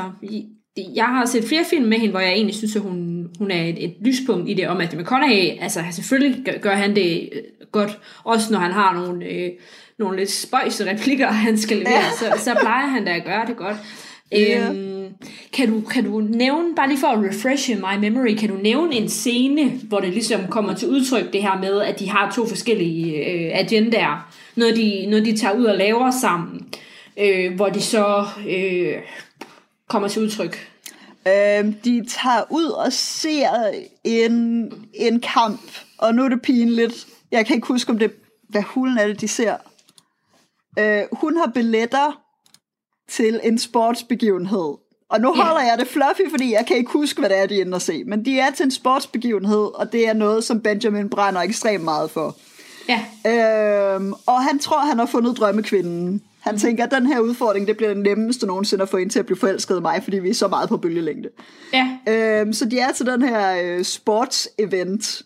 [0.78, 3.64] jeg har set flere film med hende, hvor jeg egentlig synes, at hun, hun er
[3.64, 7.42] et, et lyspunkt i det, om at McConaughey, altså selvfølgelig gør, gør han det øh,
[7.72, 9.52] godt, også når han har nogle, øh,
[10.00, 12.12] nogle lidt spøjse replikker, han skal levere, ja.
[12.20, 13.78] så, så plejer han da at gøre det godt.
[14.38, 14.70] Yeah.
[14.70, 15.14] Øhm,
[15.54, 18.96] kan, du, kan du nævne, bare lige for at refresh my memory, kan du nævne
[18.96, 22.48] en scene, hvor det ligesom kommer til udtryk det her med, at de har to
[22.48, 26.68] forskellige øh, agendaer, noget de, noget de tager ud og laver sammen,
[27.20, 28.94] øh, hvor de så øh,
[29.94, 30.70] kommer til udtryk?
[31.28, 33.50] Øh, de tager ud og ser
[34.04, 35.62] en, en kamp,
[35.98, 37.08] og nu er det pinligt.
[37.32, 38.12] Jeg kan ikke huske, om det
[38.50, 39.56] hvad hulen er det, de ser.
[40.80, 42.22] Øh, hun har billetter
[43.10, 44.78] til en sportsbegivenhed.
[45.10, 45.68] Og nu holder yeah.
[45.68, 48.04] jeg det fluffy, fordi jeg kan ikke huske, hvad det er, de ender at se.
[48.04, 52.12] Men de er til en sportsbegivenhed, og det er noget, som Benjamin brænder ekstremt meget
[52.12, 52.36] for.
[52.90, 53.06] Ja.
[53.96, 56.22] Øhm, og han tror, han har fundet drømmekvinden.
[56.44, 59.20] Han tænker, at den her udfordring, det bliver den nemmeste nogensinde at få ind til
[59.20, 61.30] at blive forelsket i mig, fordi vi er så meget på bølgelængde.
[61.74, 61.98] Ja.
[62.08, 65.22] Øhm, så de er til den her øh, sports-event.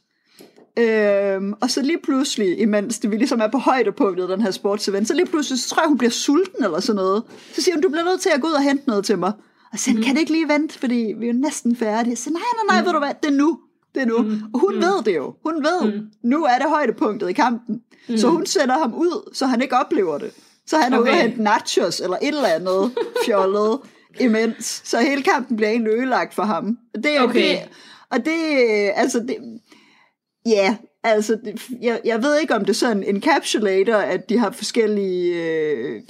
[0.80, 5.08] Øhm, og så lige pludselig, imens vi ligesom er på højdepunktet af den her sportsevent,
[5.08, 7.24] så lige pludselig, så tror jeg, hun bliver sulten eller sådan noget.
[7.54, 9.32] Så siger hun, du bliver nødt til at gå ud og hente noget til mig.
[9.74, 10.04] Og så mm.
[10.04, 12.16] kan det ikke lige vente, fordi vi er jo næsten færdige.
[12.16, 12.86] Så nej, nej, nej, mm.
[12.86, 13.60] ved du hvad, det er nu.
[13.96, 14.18] Det er nu.
[14.18, 14.40] Mm.
[14.54, 14.82] Og hun mm.
[14.82, 15.36] ved det jo.
[15.46, 16.08] Hun ved, mm.
[16.24, 17.82] nu er det højdepunktet i kampen.
[18.10, 18.18] Mm.
[18.18, 20.32] Så hun sender ham ud, så han ikke oplever det.
[20.68, 21.12] Så han er okay.
[21.12, 22.92] ude og hente nachos eller et eller andet
[23.26, 23.80] fjollet
[24.20, 24.82] imens.
[24.86, 26.78] Så hele kampen bliver egentlig ødelagt for ham.
[26.96, 27.50] Det er okay.
[27.50, 27.60] det,
[28.12, 28.34] og det,
[28.96, 29.38] altså det,
[30.46, 31.38] ja, altså,
[31.82, 35.44] jeg, jeg ved ikke, om det er sådan en encapsulator, at de har forskellige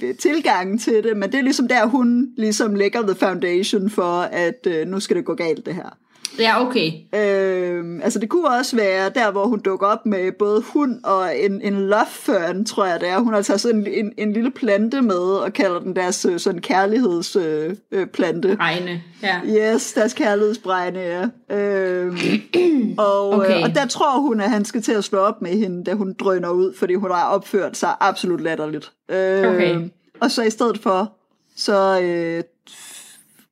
[0.02, 4.20] øh, tilgange til det, men det er ligesom der, hun ligesom lægger the foundation for,
[4.20, 5.96] at øh, nu skal det gå galt det her.
[6.38, 6.92] Ja, okay.
[7.14, 11.38] Øhm, altså det kunne også være der, hvor hun dukker op med både hund og
[11.38, 13.18] en, en love fern, tror jeg det er.
[13.18, 16.40] Hun har taget sådan en, en, en lille plante med og kalder den deres øh,
[16.40, 18.48] sådan kærlighedsplante.
[18.48, 19.40] Øh, Bregne, ja.
[19.44, 21.26] Yes, deres kærlighedsbregne, ja.
[21.56, 22.16] Øhm,
[22.98, 23.56] og, øh, okay.
[23.56, 25.94] øh, og der tror hun, at han skal til at slå op med hende, da
[25.94, 28.92] hun drøner ud, fordi hun har opført sig absolut latterligt.
[29.10, 29.88] Øh, okay.
[30.20, 31.12] Og så i stedet for,
[31.56, 32.42] så øh,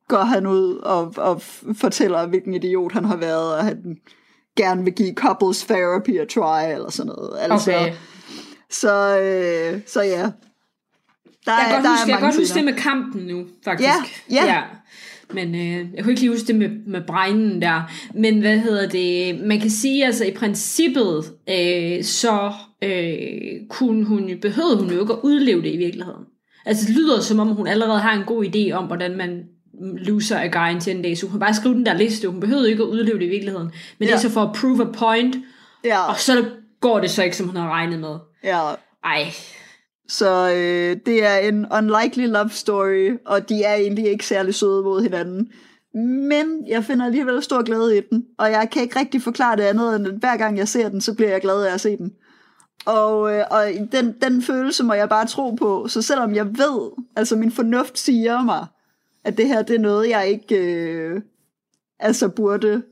[0.09, 1.42] går han ud og, og
[1.75, 3.97] fortæller, hvilken idiot han har været, og han
[4.57, 7.38] gerne vil give couples therapy a try, eller sådan noget.
[7.38, 7.92] Altså, okay.
[8.71, 10.31] Så, øh, så ja.
[11.47, 13.88] Der jeg kan godt, der huske, jeg godt huske det med kampen nu, faktisk.
[14.31, 14.45] Ja, ja.
[14.45, 14.62] ja.
[15.33, 17.90] Men øh, jeg kunne ikke lige huske det med, med bregnen der.
[18.14, 19.40] Men hvad hedder det?
[19.47, 25.12] Man kan sige, altså i princippet, øh, så øh, kunne hun, behøvede hun jo ikke
[25.12, 26.25] at udleve det i virkeligheden.
[26.64, 29.45] Altså det lyder som om, hun allerede har en god idé om, hvordan man
[29.81, 31.21] loser a guy in 10 days.
[31.21, 32.29] Hun kan bare skrive den der liste.
[32.29, 33.71] Hun behøvede ikke at udleve det i virkeligheden.
[33.99, 34.12] Men ja.
[34.12, 35.37] det er så for at prove a point.
[35.85, 36.09] Ja.
[36.09, 36.45] Og så
[36.81, 38.17] går det så ikke, som hun har regnet med.
[38.45, 38.61] Ja.
[39.05, 39.33] Ej.
[40.09, 44.83] Så øh, det er en unlikely love story, og de er egentlig ikke særlig søde
[44.83, 45.49] mod hinanden.
[46.29, 49.62] Men jeg finder alligevel stor glæde i den, og jeg kan ikke rigtig forklare det
[49.62, 52.12] andet, end hver gang jeg ser den, så bliver jeg glad af at se den.
[52.87, 56.91] Og, øh, og den, den følelse må jeg bare tro på, så selvom jeg ved,
[57.17, 58.67] altså min fornuft siger mig,
[59.27, 61.21] at det her det er noget, jeg ikke øh,
[62.01, 62.83] altså burde,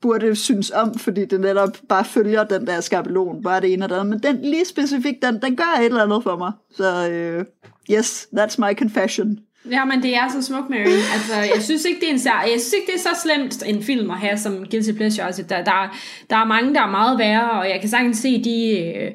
[0.00, 3.88] burde synes om, fordi det netop bare følger den der skabelon, bare det ene og
[3.88, 4.06] det andet.
[4.06, 6.52] Men den lige specifikt, den, den gør et eller andet for mig.
[6.70, 7.44] Så øh,
[7.90, 9.38] yes, that's my confession.
[9.70, 10.98] Ja, men det er så smukt, Mary.
[11.14, 12.42] Altså, jeg synes ikke, det er en sær...
[12.42, 15.26] jeg synes ikke, det er så slemt en film at have som Guilty Pleasure.
[15.26, 15.96] Altså, der, der,
[16.30, 19.10] der er mange, der er meget værre, og jeg kan sagtens se de, øh,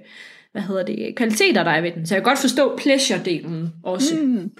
[0.51, 2.07] hvad hedder det, kvaliteter, der er ved den.
[2.07, 4.15] Så jeg kan godt forstå pleasure-delen også.
[4.15, 4.51] Mm.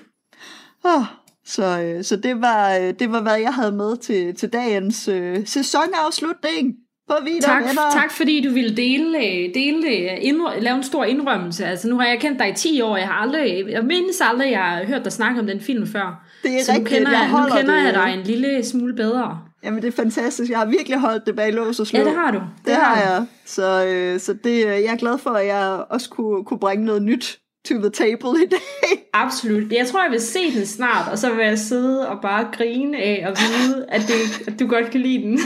[0.84, 1.04] Oh,
[1.46, 5.08] så, øh, så det, var, øh, det var, hvad jeg havde med til, til dagens
[5.08, 6.74] øh, sæsonafslutning
[7.10, 7.92] på Vida tak, venner.
[7.94, 9.88] tak fordi du ville dele, øh, dele
[10.20, 11.66] indrø- lave en stor indrømmelse.
[11.66, 14.52] Altså nu har jeg kendt dig i 10 år, jeg har aldrig, jeg mindes aldrig,
[14.52, 16.24] jeg har hørt dig snakke om den film før.
[16.44, 17.84] Det er så rigtigt, nu kender, jeg, jeg, nu kender det.
[17.86, 19.40] jeg dig en lille smule bedre.
[19.64, 20.52] Jamen, det er fantastisk.
[20.52, 22.00] Jeg har virkelig holdt det bag lås og slå.
[22.00, 22.38] Ja, det har du.
[22.38, 23.26] Det, det har, har jeg.
[23.46, 27.02] Så, øh, så det, jeg er glad for, at jeg også kunne, kunne bringe noget
[27.02, 28.60] nyt to the table i dag.
[29.14, 29.72] Absolut.
[29.72, 32.98] Jeg tror, jeg vil se den snart, og så vil jeg sidde og bare grine
[32.98, 35.40] af og vide, at, det, at du godt kan lide den.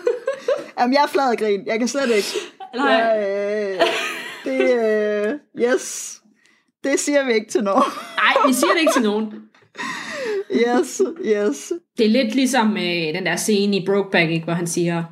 [0.78, 1.66] Jamen, jeg er flad af grin.
[1.66, 2.28] Jeg kan slet ikke.
[2.74, 2.86] Nej.
[2.86, 3.86] Jeg, øh,
[4.44, 4.60] det,
[5.26, 6.16] øh, yes.
[6.84, 7.82] Det siger vi ikke til nogen.
[8.16, 9.32] Nej, vi siger det ikke til nogen.
[10.50, 11.72] Yes, yes.
[11.98, 15.04] Det er lidt ligesom øh, den der scene i Brokeback, ikke, hvor han siger,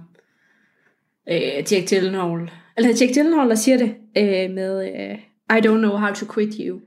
[1.28, 5.18] øh, Jack Gyllenhaal, eller Jack Gyllenhaal, der siger det, øh, med, øh,
[5.50, 6.80] I don't know how to quit you.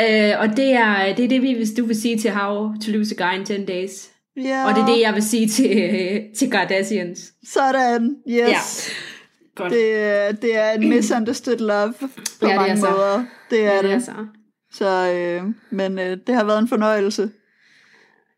[0.00, 3.14] Øh, og det er, det er det, hvis du vil sige til How to Lose
[3.18, 4.10] a Guy in 10 Days.
[4.38, 4.66] Yeah.
[4.66, 5.90] Og det er det, jeg vil sige til,
[6.38, 7.32] til Kardashians.
[7.46, 8.38] Sådan, yes.
[8.38, 8.58] Ja.
[9.56, 9.72] Godt.
[9.72, 11.94] Det, det er en misunderstood love
[12.40, 13.24] på ja, mange det er måder.
[13.50, 13.84] Det er ja, det.
[13.84, 13.92] det.
[13.92, 14.12] Er så.
[14.72, 17.30] Så, øh, men øh, det har været en fornøjelse.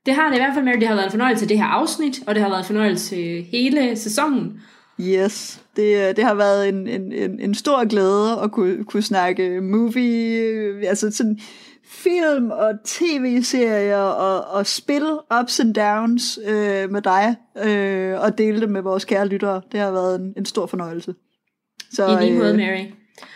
[0.07, 2.21] Det har det i hvert fald med, det har været en fornøjelse det her afsnit,
[2.27, 3.17] og det har været en fornøjelse
[3.53, 4.61] hele sæsonen.
[5.01, 9.03] Yes, det, øh, det har været en, en, en, en stor glæde at kunne, kunne
[9.03, 11.41] snakke movie, øh, altså sådan
[11.85, 18.61] film og tv-serier og, og spil ups and downs øh, med dig øh, og dele
[18.61, 19.63] det med vores kære lyttere.
[19.73, 21.15] Det har været en, en stor fornøjelse.
[21.93, 22.85] Så, I lige måde, øh, Mary.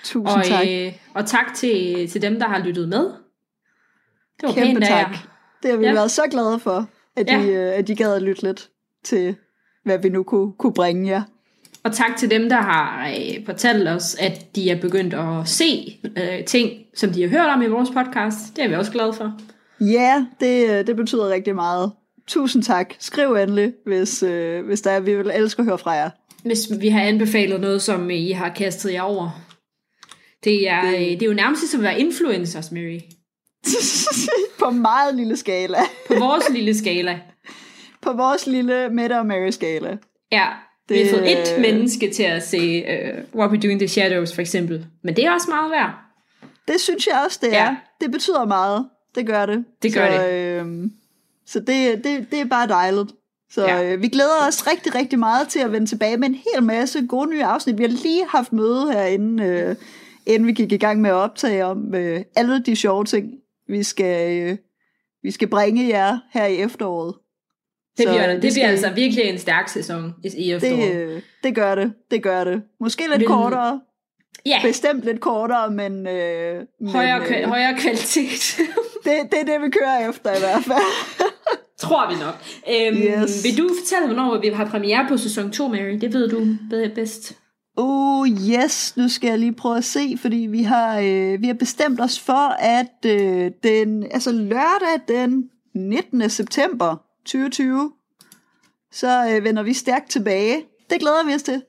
[0.05, 0.67] Tusind og, tak.
[0.69, 3.05] Øh, og tak til, til dem, der har lyttet med.
[4.41, 5.17] Det var Kæmpe pænt tak.
[5.63, 5.93] Det har vi ja.
[5.93, 7.43] været så glade for, at, ja.
[7.43, 8.71] de, at de gad at lytte lidt
[9.05, 9.37] til,
[9.85, 11.23] hvad vi nu kunne, kunne bringe jer.
[11.85, 15.99] Og tak til dem, der har øh, fortalt os, at de er begyndt at se
[16.17, 18.57] øh, ting, som de har hørt om i vores podcast.
[18.57, 19.33] Det er vi også glade for.
[19.81, 21.93] Ja, det, øh, det betyder rigtig meget.
[22.27, 22.95] Tusind tak.
[22.99, 25.01] Skriv endelig, hvis, øh, hvis der er.
[25.01, 26.11] Vi vil elske at høre fra jer.
[26.45, 29.41] Hvis vi har anbefalet noget, som I har kastet jer over.
[30.45, 33.01] Det er, det, det er jo nærmest som at være influencers, Mary.
[34.65, 35.79] på meget lille skala.
[36.09, 37.21] på vores lille skala.
[38.03, 39.97] På vores lille Mette og Mary skala.
[40.33, 40.47] Ja,
[40.89, 40.97] det...
[40.97, 44.35] vi har fået et menneske til at se uh, What We Do in the Shadows,
[44.35, 44.87] for eksempel.
[45.03, 45.91] Men det er også meget værd.
[46.69, 47.65] Det synes jeg også, det er.
[47.65, 47.77] Ja.
[48.01, 48.89] Det betyder meget.
[49.15, 49.65] Det gør det.
[49.83, 50.33] Det gør så, det.
[50.33, 50.91] Øh,
[51.47, 53.11] så det, det, det er bare dejligt.
[53.51, 53.93] Så ja.
[53.93, 57.07] øh, vi glæder os rigtig, rigtig meget til at vende tilbage med en hel masse
[57.07, 57.79] gode nye afsnit.
[57.79, 59.77] Vi har lige haft møde herinde, øh,
[60.27, 63.31] inden vi gik i gang med at optage om øh, alle de sjove ting,
[63.69, 64.57] vi skal, øh,
[65.23, 67.15] vi skal bringe jer her i efteråret.
[67.99, 71.09] Det bliver, det, det bliver altså virkelig en stærk sæson i efteråret.
[71.09, 72.63] Det, det gør det, det gør det.
[72.81, 73.81] Måske lidt men, kortere.
[74.47, 74.61] Ja.
[74.63, 76.07] Bestemt lidt kortere, men...
[76.07, 78.57] Øh, højere, men, øh, højere kvalitet.
[79.05, 81.21] det, det er det, vi kører efter i hvert fald.
[81.79, 82.35] Tror vi nok.
[82.71, 83.45] Øhm, yes.
[83.45, 85.99] Vil du fortælle, hvornår vi har premiere på sæson 2, Mary?
[86.01, 86.47] Det ved du
[86.95, 87.39] bedst.
[87.77, 91.55] Oh yes, nu skal jeg lige prøve at se, fordi vi har, øh, vi har
[91.55, 96.31] bestemt os for, at øh, den, altså lørdag den 19.
[96.31, 97.93] september 2020,
[98.93, 100.63] så øh, vender vi stærkt tilbage.
[100.91, 101.63] Det glæder vi os til.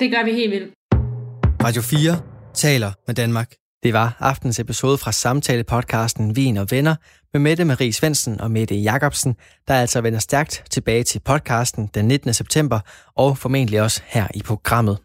[0.00, 0.74] Det gør vi helt vildt.
[1.64, 2.22] Radio 4
[2.54, 3.54] taler med Danmark.
[3.82, 6.94] Det var aftens episode fra samtale-podcasten Vin og Venner
[7.32, 9.36] med Mette Marie Svensen og Mette Jacobsen,
[9.68, 12.34] der altså vender stærkt tilbage til podcasten den 19.
[12.34, 12.80] september
[13.14, 14.98] og formentlig også her i programmet.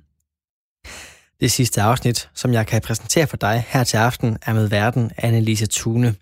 [1.40, 5.12] Det sidste afsnit, som jeg kan præsentere for dig her til aften, er med verden
[5.18, 6.16] Annelise Thune.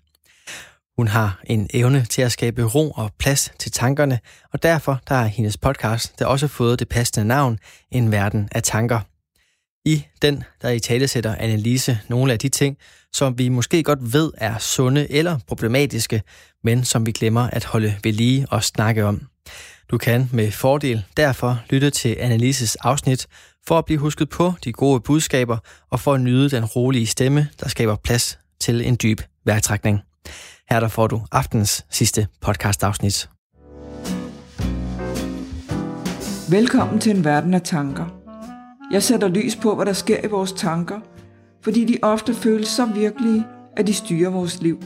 [1.00, 4.18] Hun har en evne til at skabe ro og plads til tankerne,
[4.52, 7.58] og derfor der har hendes podcast der også fået det passende navn,
[7.90, 9.00] En Verden af Tanker.
[9.84, 12.76] I den, der i tale sætter Annelise nogle af de ting,
[13.12, 16.22] som vi måske godt ved er sunde eller problematiske,
[16.64, 19.22] men som vi glemmer at holde ved lige og snakke om.
[19.90, 23.26] Du kan med fordel derfor lytte til Annelises afsnit
[23.66, 25.58] for at blive husket på de gode budskaber
[25.90, 30.00] og for at nyde den rolige stemme, der skaber plads til en dyb vejrtrækning.
[30.70, 33.28] Her der får du aftens sidste podcast afsnit.
[36.50, 38.06] Velkommen til en verden af tanker.
[38.92, 41.00] Jeg sætter lys på, hvad der sker i vores tanker,
[41.62, 43.44] fordi de ofte føles så virkelige,
[43.76, 44.78] at de styrer vores liv.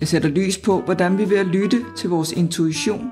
[0.00, 3.10] Jeg sætter lys på, hvordan vi ved at lytte til vores intuition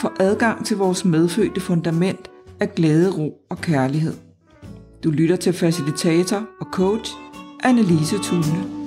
[0.00, 4.14] får adgang til vores medfødte fundament af glæde, ro og kærlighed.
[5.04, 7.12] Du lytter til facilitator og coach
[7.64, 8.79] Annelise Thune.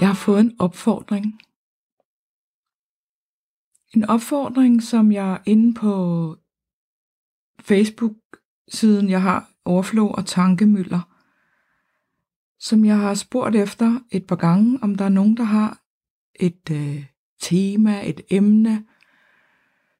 [0.00, 1.40] Jeg har fået en opfordring.
[3.94, 6.36] En opfordring, som jeg inde på
[7.60, 11.00] Facebook-siden, jeg har Overflow og Tankemøller,
[12.58, 15.82] som jeg har spurgt efter et par gange, om der er nogen, der har
[16.34, 17.06] et øh,
[17.40, 18.86] tema, et emne,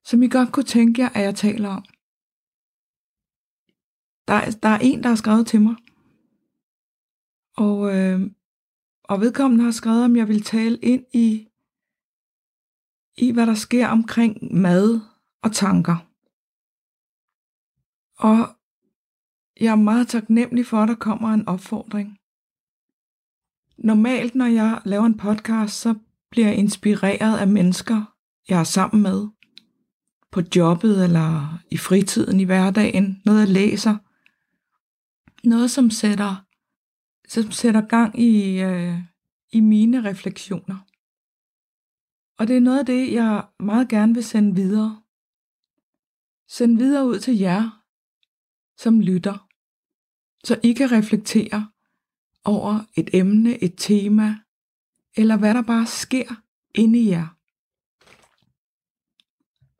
[0.04, 1.84] som I godt kunne tænke jer, at jeg taler om.
[4.28, 5.76] Der, der er en, der har skrevet til mig,
[7.56, 8.30] og, øh,
[9.08, 11.48] og vedkommende har skrevet, om jeg vil tale ind i,
[13.16, 15.00] i, hvad der sker omkring mad
[15.42, 15.96] og tanker.
[18.18, 18.56] Og
[19.60, 22.18] jeg er meget taknemmelig for, at der kommer en opfordring.
[23.78, 25.94] Normalt, når jeg laver en podcast, så
[26.30, 28.14] bliver jeg inspireret af mennesker,
[28.48, 29.28] jeg er sammen med.
[30.32, 33.22] På jobbet eller i fritiden i hverdagen.
[33.24, 33.96] Noget jeg læser.
[35.48, 36.47] Noget, som sætter,
[37.28, 38.98] som sætter gang i, øh,
[39.52, 40.78] i mine refleksioner.
[42.38, 45.02] Og det er noget af det, jeg meget gerne vil sende videre.
[46.48, 47.84] Send videre ud til jer,
[48.76, 49.48] som lytter,
[50.44, 51.70] så I kan reflektere
[52.44, 54.36] over et emne, et tema,
[55.16, 56.34] eller hvad der bare sker
[56.74, 57.28] inde i jer.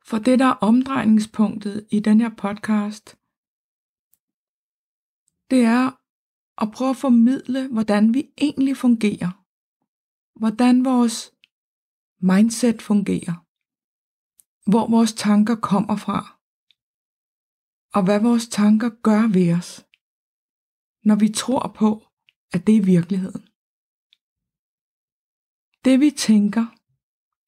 [0.05, 3.17] For det, der er omdrejningspunktet i den her podcast,
[5.49, 5.98] det er
[6.61, 9.31] og prøve at formidle, hvordan vi egentlig fungerer.
[10.39, 11.31] Hvordan vores
[12.21, 13.35] mindset fungerer.
[14.71, 16.19] Hvor vores tanker kommer fra.
[17.93, 19.85] Og hvad vores tanker gør ved os,
[21.03, 21.91] når vi tror på,
[22.53, 23.43] at det er virkeligheden.
[25.85, 26.65] Det vi tænker,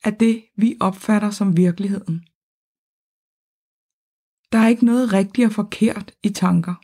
[0.03, 2.17] er det vi opfatter som virkeligheden.
[4.51, 6.75] Der er ikke noget rigtigt og forkert i tanker.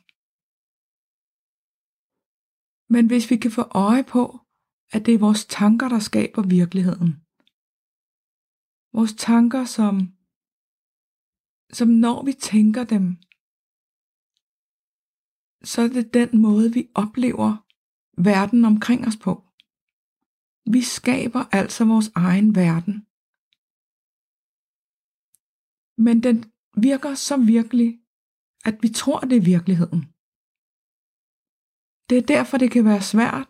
[2.90, 4.40] Men hvis vi kan få øje på,
[4.92, 7.10] at det er vores tanker, der skaber virkeligheden.
[8.98, 9.96] Vores tanker, som,
[11.78, 13.06] som når vi tænker dem,
[15.72, 17.50] så er det den måde, vi oplever
[18.30, 19.34] verden omkring os på.
[20.74, 22.96] Vi skaber altså vores egen verden.
[26.06, 26.38] Men den
[26.88, 27.90] virker så virkelig,
[28.66, 30.02] at vi tror, det er virkeligheden.
[32.10, 33.50] Det er derfor, det kan være svært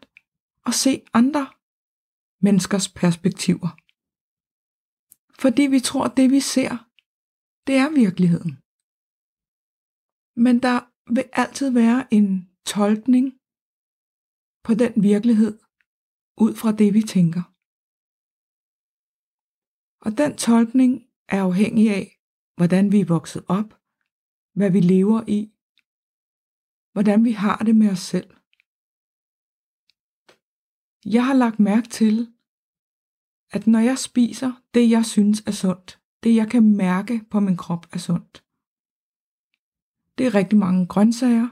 [0.69, 1.45] at se andre
[2.45, 3.71] menneskers perspektiver.
[5.41, 6.71] Fordi vi tror, at det vi ser,
[7.67, 8.53] det er virkeligheden.
[10.45, 10.79] Men der
[11.15, 12.29] vil altid være en
[12.65, 13.25] tolkning
[14.65, 15.53] på den virkelighed,
[16.45, 17.43] ud fra det vi tænker.
[20.05, 20.91] Og den tolkning
[21.35, 22.05] er afhængig af,
[22.57, 23.69] hvordan vi er vokset op,
[24.57, 25.39] hvad vi lever i,
[26.93, 28.29] hvordan vi har det med os selv.
[31.11, 32.33] Jeg har lagt mærke til,
[33.51, 37.57] at når jeg spiser det, jeg synes er sundt, det jeg kan mærke på min
[37.57, 38.43] krop er sundt,
[40.17, 41.49] det er rigtig mange grøntsager,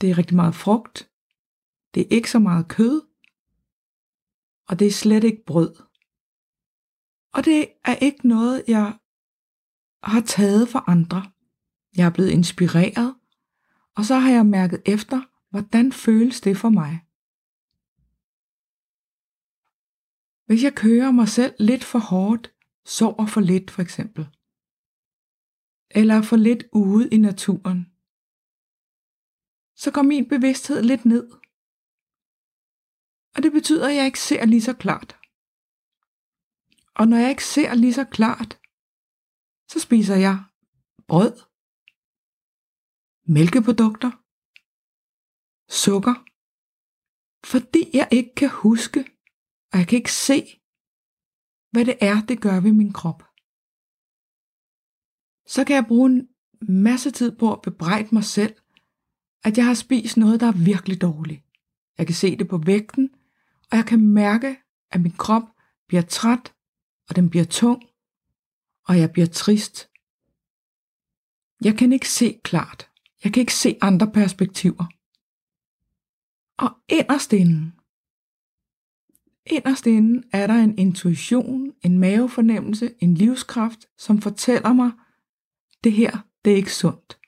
[0.00, 1.10] det er rigtig meget frugt,
[1.94, 3.02] det er ikke så meget kød,
[4.68, 5.74] og det er slet ikke brød.
[7.32, 8.98] Og det er ikke noget, jeg
[10.02, 11.32] har taget for andre.
[11.96, 13.14] Jeg er blevet inspireret,
[13.96, 17.07] og så har jeg mærket efter, hvordan føles det for mig.
[20.48, 24.24] Hvis jeg kører mig selv lidt for hårdt, sover for lidt for eksempel,
[25.90, 27.80] eller er for lidt ude i naturen,
[29.82, 31.26] så går min bevidsthed lidt ned.
[33.34, 35.10] Og det betyder, at jeg ikke ser lige så klart.
[36.98, 38.50] Og når jeg ikke ser lige så klart,
[39.70, 40.36] så spiser jeg
[41.10, 41.34] brød,
[43.34, 44.12] mælkeprodukter,
[45.82, 46.16] sukker,
[47.52, 49.17] fordi jeg ikke kan huske,
[49.72, 50.60] og jeg kan ikke se,
[51.70, 53.22] hvad det er, det gør ved min krop.
[55.46, 56.28] Så kan jeg bruge en
[56.60, 58.56] masse tid på at bebrejde mig selv,
[59.44, 61.44] at jeg har spist noget, der er virkelig dårligt.
[61.98, 63.10] Jeg kan se det på vægten,
[63.70, 64.56] og jeg kan mærke,
[64.90, 65.42] at min krop
[65.88, 66.54] bliver træt,
[67.08, 67.82] og den bliver tung,
[68.84, 69.90] og jeg bliver trist.
[71.64, 72.90] Jeg kan ikke se klart.
[73.24, 74.84] Jeg kan ikke se andre perspektiver.
[76.58, 77.77] Og inderst inden,
[79.50, 84.90] inderst inde er der en intuition, en mavefornemmelse, en livskraft, som fortæller mig,
[85.84, 87.18] det her, det er ikke sundt.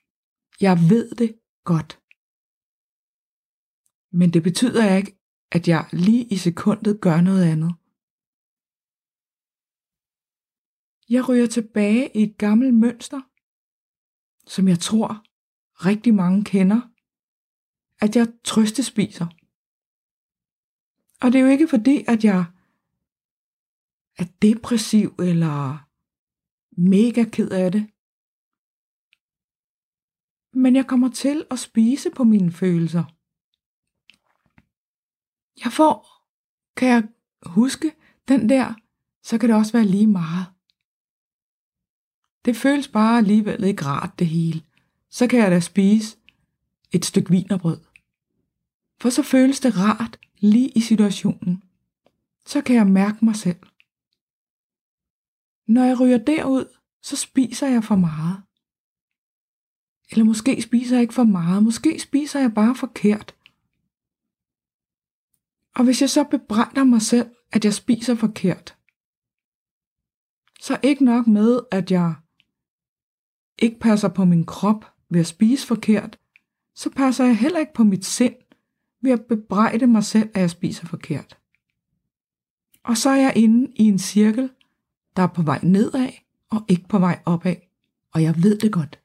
[0.61, 1.99] Jeg ved det godt.
[4.11, 5.17] Men det betyder ikke,
[5.51, 7.75] at jeg lige i sekundet gør noget andet.
[11.09, 13.21] Jeg ryger tilbage i et gammelt mønster,
[14.47, 15.23] som jeg tror
[15.85, 16.81] rigtig mange kender,
[18.05, 19.27] at jeg trøstespiser.
[21.21, 22.45] Og det er jo ikke fordi, at jeg
[24.17, 25.87] er depressiv eller
[26.77, 27.89] mega ked af det.
[30.53, 33.03] Men jeg kommer til at spise på mine følelser.
[35.63, 36.25] Jeg får,
[36.75, 37.07] kan jeg
[37.45, 37.95] huske,
[38.27, 38.73] den der,
[39.23, 40.45] så kan det også være lige meget.
[42.45, 44.63] Det føles bare alligevel ikke rart det hele.
[45.09, 46.17] Så kan jeg da spise
[46.91, 47.79] et stykke vinerbrød.
[49.01, 51.63] For så føles det rart lige i situationen.
[52.45, 53.59] Så kan jeg mærke mig selv.
[55.67, 58.43] Når jeg ryger derud, så spiser jeg for meget.
[60.11, 63.35] Eller måske spiser jeg ikke for meget, måske spiser jeg bare forkert.
[65.75, 68.77] Og hvis jeg så bebrejder mig selv, at jeg spiser forkert,
[70.59, 72.15] så ikke nok med, at jeg
[73.59, 76.19] ikke passer på min krop ved at spise forkert,
[76.75, 78.35] så passer jeg heller ikke på mit sind
[79.01, 81.37] ved at bebrejde mig selv, at jeg spiser forkert.
[82.83, 84.49] Og så er jeg inde i en cirkel,
[85.15, 86.09] der er på vej nedad
[86.49, 87.55] og ikke på vej opad.
[88.13, 89.01] Og jeg ved det godt.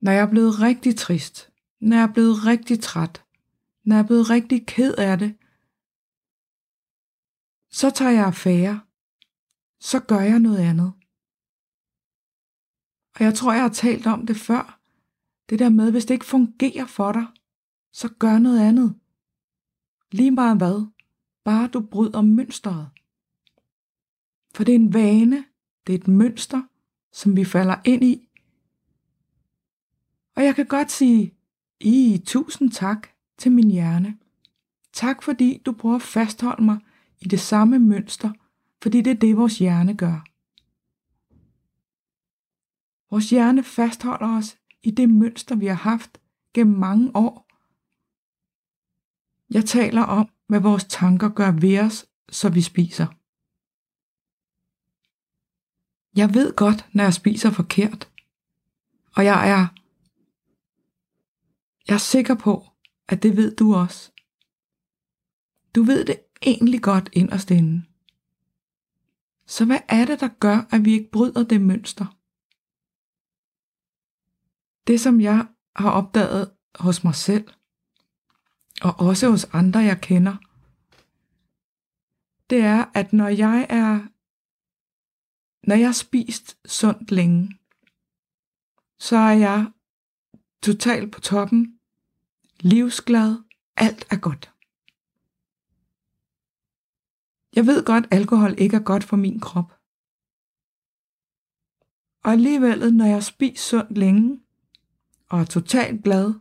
[0.00, 1.50] Når jeg er blevet rigtig trist,
[1.80, 3.24] når jeg er blevet rigtig træt,
[3.84, 5.36] når jeg er blevet rigtig ked af det,
[7.70, 8.80] så tager jeg affære.
[9.80, 10.92] Så gør jeg noget andet.
[13.14, 14.75] Og jeg tror, jeg har talt om det før.
[15.48, 17.26] Det der med, hvis det ikke fungerer for dig,
[17.92, 18.94] så gør noget andet.
[20.12, 20.86] Lige meget hvad.
[21.44, 22.88] Bare du bryder mønstret.
[24.54, 25.44] For det er en vane,
[25.86, 26.62] det er et mønster,
[27.12, 28.28] som vi falder ind i.
[30.36, 31.34] Og jeg kan godt sige,
[31.80, 34.18] i tusind tak til min hjerne.
[34.92, 36.78] Tak fordi du prøver at fastholde mig
[37.20, 38.32] i det samme mønster,
[38.82, 40.24] fordi det er det, vores hjerne gør.
[43.10, 46.18] Vores hjerne fastholder os i det mønster, vi har haft
[46.54, 47.46] gennem mange år.
[49.50, 53.06] Jeg taler om, hvad vores tanker gør ved os, så vi spiser.
[56.16, 58.10] Jeg ved godt, når jeg spiser forkert.
[59.16, 59.66] Og jeg er,
[61.88, 62.66] jeg er sikker på,
[63.08, 64.12] at det ved du også.
[65.74, 67.84] Du ved det egentlig godt inderst inde.
[69.46, 72.16] Så hvad er det, der gør, at vi ikke bryder det mønster?
[74.86, 77.48] Det, som jeg har opdaget hos mig selv,
[78.82, 80.36] og også hos andre, jeg kender,
[82.50, 84.06] det er, at når jeg er
[85.66, 87.58] når jeg har spist sundt længe,
[88.98, 89.72] så er jeg
[90.62, 91.78] totalt på toppen,
[92.60, 93.36] livsglad,
[93.76, 94.52] alt er godt.
[97.56, 99.72] Jeg ved godt, at alkohol ikke er godt for min krop.
[102.24, 104.40] Og alligevel, når jeg spiser sundt længe,
[105.28, 106.34] og er totalt glad,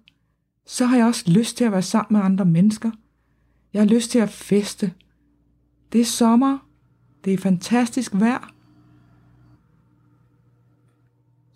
[0.66, 2.92] så har jeg også lyst til at være sammen med andre mennesker.
[3.74, 4.94] Jeg har lyst til at feste.
[5.92, 6.58] Det er sommer.
[7.26, 8.56] Det er fantastisk vejr.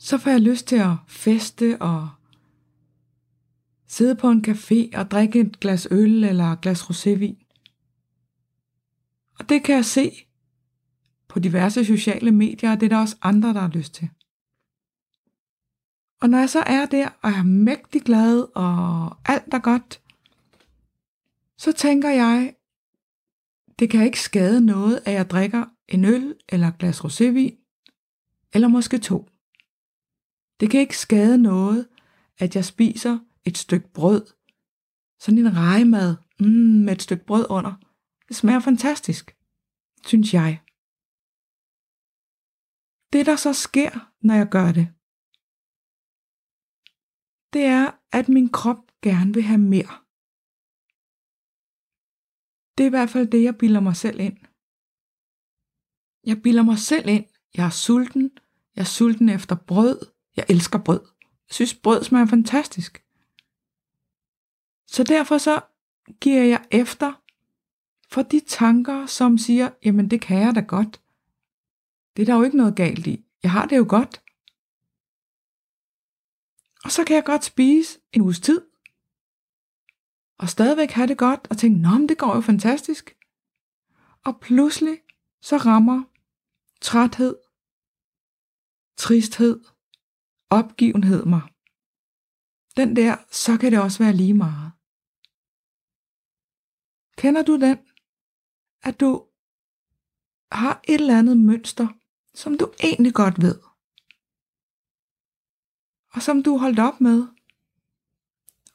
[0.01, 2.09] så får jeg lyst til at feste og
[3.87, 7.45] sidde på en café og drikke et glas øl eller et glas rosévin.
[9.39, 10.11] Og det kan jeg se
[11.27, 14.09] på diverse sociale medier, og det er der også andre, der har lyst til.
[16.21, 20.01] Og når jeg så er der, og er mægtig glad, og alt er godt,
[21.57, 22.55] så tænker jeg,
[23.79, 27.55] det kan ikke skade noget, at jeg drikker en øl eller et glas rosévin,
[28.53, 29.29] eller måske to.
[30.59, 31.87] Det kan ikke skade noget,
[32.37, 34.25] at jeg spiser et stykke brød.
[35.19, 37.73] Sådan en rejemad mm, med et stykke brød under.
[38.27, 39.37] Det smager fantastisk,
[40.05, 40.61] synes jeg.
[43.13, 44.87] Det, der så sker, når jeg gør det,
[47.53, 49.97] det er, at min krop gerne vil have mere.
[52.77, 54.37] Det er i hvert fald det, jeg bilder mig selv ind.
[56.25, 57.25] Jeg bilder mig selv ind.
[57.55, 58.31] Jeg er sulten.
[58.75, 59.99] Jeg er sulten efter brød.
[60.35, 61.01] Jeg elsker brød.
[61.21, 63.03] Jeg synes, brød smager fantastisk.
[64.87, 65.61] Så derfor så
[66.21, 67.13] giver jeg efter
[68.11, 71.01] for de tanker, som siger, jamen det kan jeg da godt.
[72.15, 73.25] Det er der jo ikke noget galt i.
[73.43, 74.21] Jeg har det jo godt.
[76.83, 78.61] Og så kan jeg godt spise en uges tid.
[80.39, 83.17] Og stadigvæk have det godt og tænke, nå, men det går jo fantastisk.
[84.25, 85.01] Og pludselig
[85.41, 86.03] så rammer
[86.81, 87.35] træthed,
[88.97, 89.63] tristhed,
[90.49, 91.41] opgivenhed mig.
[92.77, 94.71] Den der, så kan det også være lige meget.
[97.17, 97.77] Kender du den?
[98.83, 99.27] At du
[100.51, 101.87] har et eller andet mønster,
[102.33, 103.68] som du egentlig godt ved.
[106.13, 107.27] Og som du holdt op med.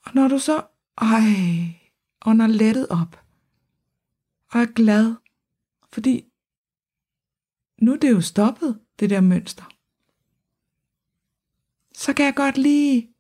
[0.05, 0.67] Og når du så,
[0.99, 1.21] ej,
[2.27, 3.21] ånder lettet op.
[4.51, 5.15] Og er glad,
[5.93, 6.25] fordi
[7.79, 9.75] nu er det jo stoppet, det der mønster
[11.95, 13.15] så kan jeg godt lige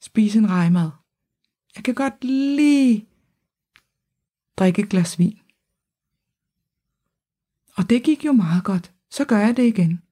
[0.00, 0.90] spise en rejmad.
[1.76, 3.08] Jeg kan godt lige
[4.56, 5.40] drikke et glas vin.
[7.76, 8.94] Og det gik jo meget godt.
[9.10, 10.02] Så gør jeg det igen.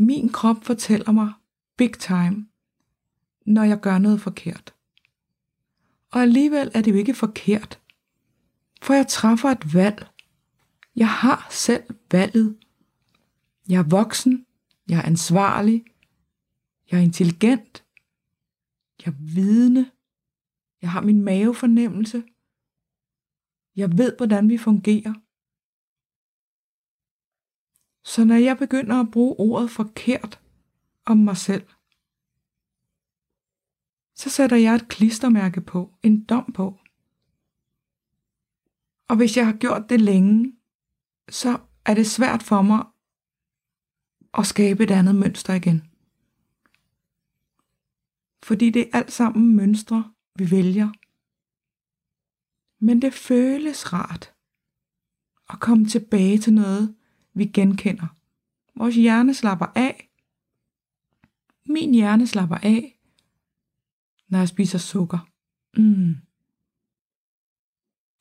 [0.00, 1.32] Min krop fortæller mig
[1.76, 2.48] big time,
[3.46, 4.74] når jeg gør noget forkert.
[6.10, 7.80] Og alligevel er det jo ikke forkert.
[8.82, 10.06] For jeg træffer et valg.
[10.96, 11.82] Jeg har selv
[12.12, 12.56] valget.
[13.68, 14.46] Jeg er voksen.
[14.88, 15.84] Jeg er ansvarlig.
[16.90, 17.84] Jeg er intelligent.
[19.04, 19.90] Jeg er vidende.
[20.82, 22.22] Jeg har min mavefornemmelse.
[23.76, 25.14] Jeg ved, hvordan vi fungerer.
[28.08, 30.40] Så når jeg begynder at bruge ordet forkert
[31.04, 31.66] om mig selv,
[34.14, 36.78] så sætter jeg et klistermærke på, en dom på.
[39.08, 40.56] Og hvis jeg har gjort det længe,
[41.28, 42.86] så er det svært for mig
[44.34, 45.82] at skabe et andet mønster igen.
[48.42, 50.92] Fordi det er alt sammen mønstre, vi vælger.
[52.84, 54.34] Men det føles rart
[55.50, 56.97] at komme tilbage til noget,
[57.38, 58.06] vi genkender.
[58.76, 60.10] Vores hjerne slapper af.
[61.66, 62.98] Min hjerne slapper af,
[64.28, 65.28] når jeg spiser sukker.
[65.76, 66.14] Mm.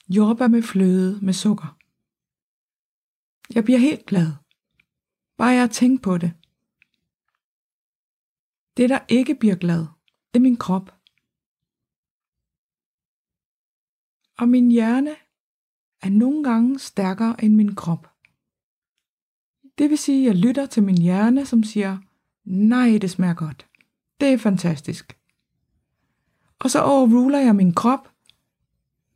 [0.10, 1.78] Jordbær med fløde med sukker.
[3.56, 4.32] Jeg bliver helt glad.
[5.38, 6.34] Bare jeg tænker på det.
[8.78, 9.80] Det, der ikke bliver glad,
[10.34, 10.96] det er min krop.
[14.38, 15.16] Og min hjerne
[16.02, 18.17] er nogle gange stærkere end min krop.
[19.78, 21.98] Det vil sige, at jeg lytter til min hjerne, som siger,
[22.46, 23.68] nej, det smager godt.
[24.20, 25.18] Det er fantastisk.
[26.60, 28.10] Og så overruler jeg min krop,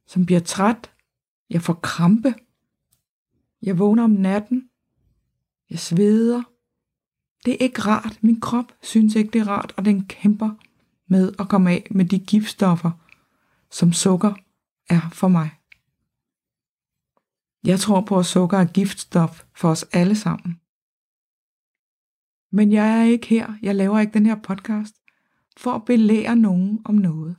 [0.07, 0.91] som bliver træt.
[1.49, 2.33] Jeg får krampe.
[3.61, 4.69] Jeg vågner om natten.
[5.69, 6.43] Jeg sveder.
[7.45, 8.17] Det er ikke rart.
[8.21, 10.49] Min krop synes ikke, det er rart, og den kæmper
[11.07, 12.91] med at komme af med de giftstoffer,
[13.71, 14.33] som sukker
[14.89, 15.49] er for mig.
[17.63, 20.51] Jeg tror på, at sukker er giftstof for os alle sammen.
[22.57, 24.95] Men jeg er ikke her, jeg laver ikke den her podcast,
[25.57, 27.35] for at belære nogen om noget.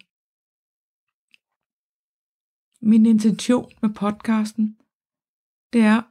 [2.81, 4.67] Min intention med podcasten,
[5.73, 6.03] det er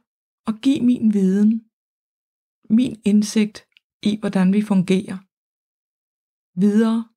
[0.46, 1.70] at give min viden,
[2.70, 3.58] min indsigt
[4.02, 5.18] i, hvordan vi fungerer,
[6.60, 7.08] videre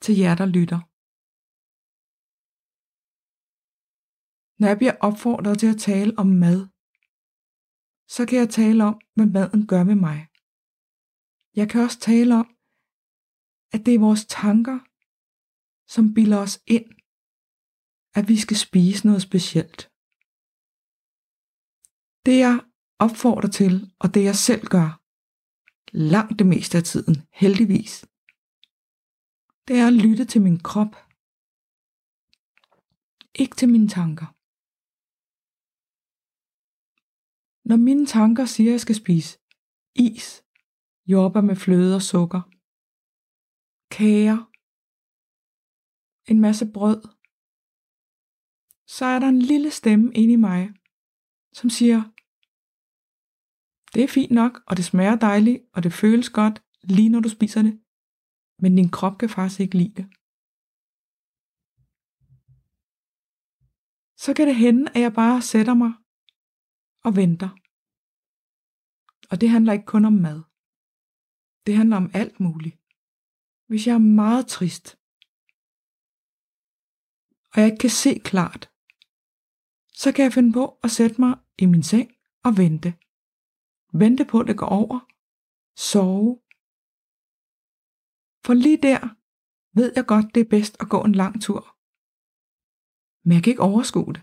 [0.00, 0.93] til jer, der lytter.
[4.64, 6.60] Når jeg bliver opfordret til at tale om mad,
[8.14, 10.18] så kan jeg tale om, hvad maden gør med mig.
[11.60, 12.48] Jeg kan også tale om,
[13.74, 14.78] at det er vores tanker,
[15.94, 16.88] som bilder os ind,
[18.18, 19.80] at vi skal spise noget specielt.
[22.26, 22.56] Det jeg
[22.98, 24.88] opfordrer til, og det jeg selv gør,
[26.12, 27.92] langt det meste af tiden, heldigvis,
[29.66, 30.94] det er at lytte til min krop,
[33.42, 34.33] ikke til mine tanker.
[37.64, 39.38] Når mine tanker siger, at jeg skal spise
[39.94, 40.44] is,
[41.06, 42.42] jordbær med fløde og sukker,
[43.96, 44.38] kager,
[46.30, 47.00] en masse brød,
[48.86, 50.62] så er der en lille stemme inde i mig,
[51.52, 52.00] som siger,
[53.94, 57.28] det er fint nok, og det smager dejligt, og det føles godt, lige når du
[57.28, 57.74] spiser det,
[58.62, 60.06] men din krop kan faktisk ikke lide det.
[64.16, 65.92] Så kan det hende, at jeg bare sætter mig
[67.04, 67.50] og venter.
[69.30, 70.42] Og det handler ikke kun om mad.
[71.66, 72.76] Det handler om alt muligt.
[73.66, 74.86] Hvis jeg er meget trist,
[77.52, 78.70] og jeg ikke kan se klart,
[80.00, 82.08] så kan jeg finde på at sætte mig i min seng
[82.44, 82.90] og vente.
[84.02, 84.98] Vente på, at det går over.
[85.76, 86.40] Sove.
[88.44, 89.00] For lige der
[89.78, 91.62] ved jeg godt, det er bedst at gå en lang tur.
[93.24, 94.22] Men jeg kan ikke overskue det.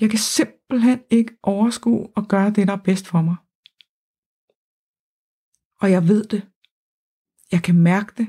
[0.00, 0.53] Jeg kan simpelthen
[1.10, 3.36] ikke overskue at gøre det, der er bedst for mig.
[5.80, 6.50] Og jeg ved det.
[7.52, 8.28] Jeg kan mærke det.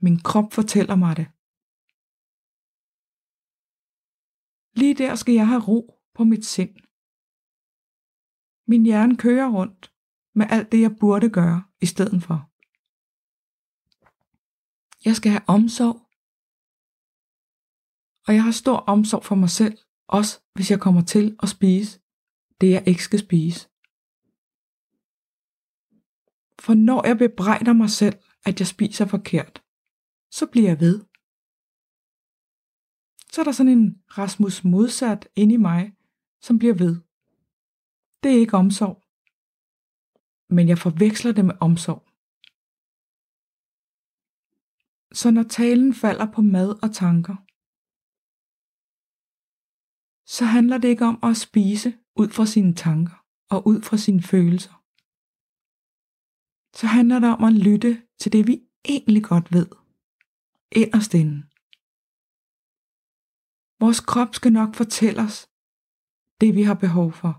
[0.00, 1.28] Min krop fortæller mig det.
[4.80, 6.76] Lige der skal jeg have ro på mit sind.
[8.66, 9.92] Min hjerne kører rundt
[10.34, 12.50] med alt det, jeg burde gøre i stedet for.
[15.04, 15.96] Jeg skal have omsorg.
[18.26, 19.78] Og jeg har stor omsorg for mig selv,
[20.08, 22.00] også hvis jeg kommer til at spise
[22.60, 23.68] det, jeg ikke skal spise.
[26.58, 29.62] For når jeg bebrejder mig selv, at jeg spiser forkert,
[30.30, 31.04] så bliver jeg ved.
[33.32, 35.96] Så er der sådan en Rasmus modsat inde i mig,
[36.40, 37.00] som bliver ved.
[38.22, 39.02] Det er ikke omsorg.
[40.54, 42.02] Men jeg forveksler det med omsorg.
[45.12, 47.36] Så når talen falder på mad og tanker,
[50.26, 54.22] så handler det ikke om at spise ud fra sine tanker og ud fra sine
[54.22, 54.76] følelser
[56.78, 59.68] så handler det om at lytte til det, vi egentlig godt ved.
[60.72, 61.36] Inderst inde.
[63.80, 65.50] Vores krop skal nok fortælle os
[66.40, 67.32] det, vi har behov for.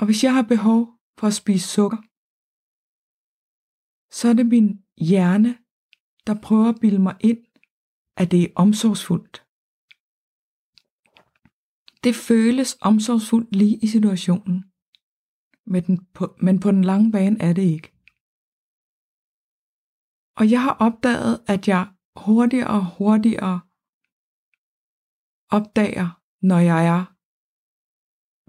[0.00, 0.80] Og hvis jeg har behov
[1.18, 2.00] for at spise sukker,
[4.18, 4.68] så er det min
[5.08, 5.58] hjerne,
[6.26, 7.42] der prøver at bilde mig ind,
[8.16, 9.49] at det er omsorgsfuldt.
[12.04, 14.58] Det føles omsorgsfuldt lige i situationen,
[15.72, 17.88] men, den på, men på den lange bane er det ikke.
[20.38, 21.84] Og jeg har opdaget, at jeg
[22.24, 23.60] hurtigere og hurtigere
[25.58, 26.08] opdager,
[26.50, 27.02] når jeg er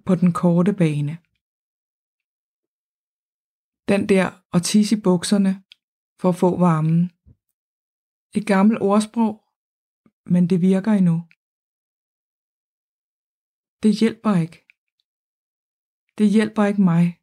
[0.08, 1.14] på den korte bane.
[3.92, 5.54] Den der og tisse i bukserne
[6.20, 7.02] for at få varmen.
[8.38, 9.34] Et gammelt ordsprog,
[10.34, 11.18] men det virker endnu.
[13.84, 14.66] Det hjælper ikke.
[16.18, 17.22] Det hjælper ikke mig.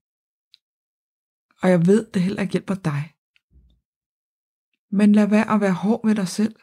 [1.62, 3.14] Og jeg ved, det heller ikke hjælper dig.
[4.90, 6.56] Men lad være at være hård ved dig selv.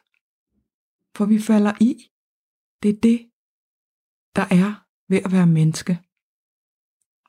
[1.16, 2.12] For vi falder i.
[2.84, 3.32] Det er det,
[4.36, 5.94] der er ved at være menneske.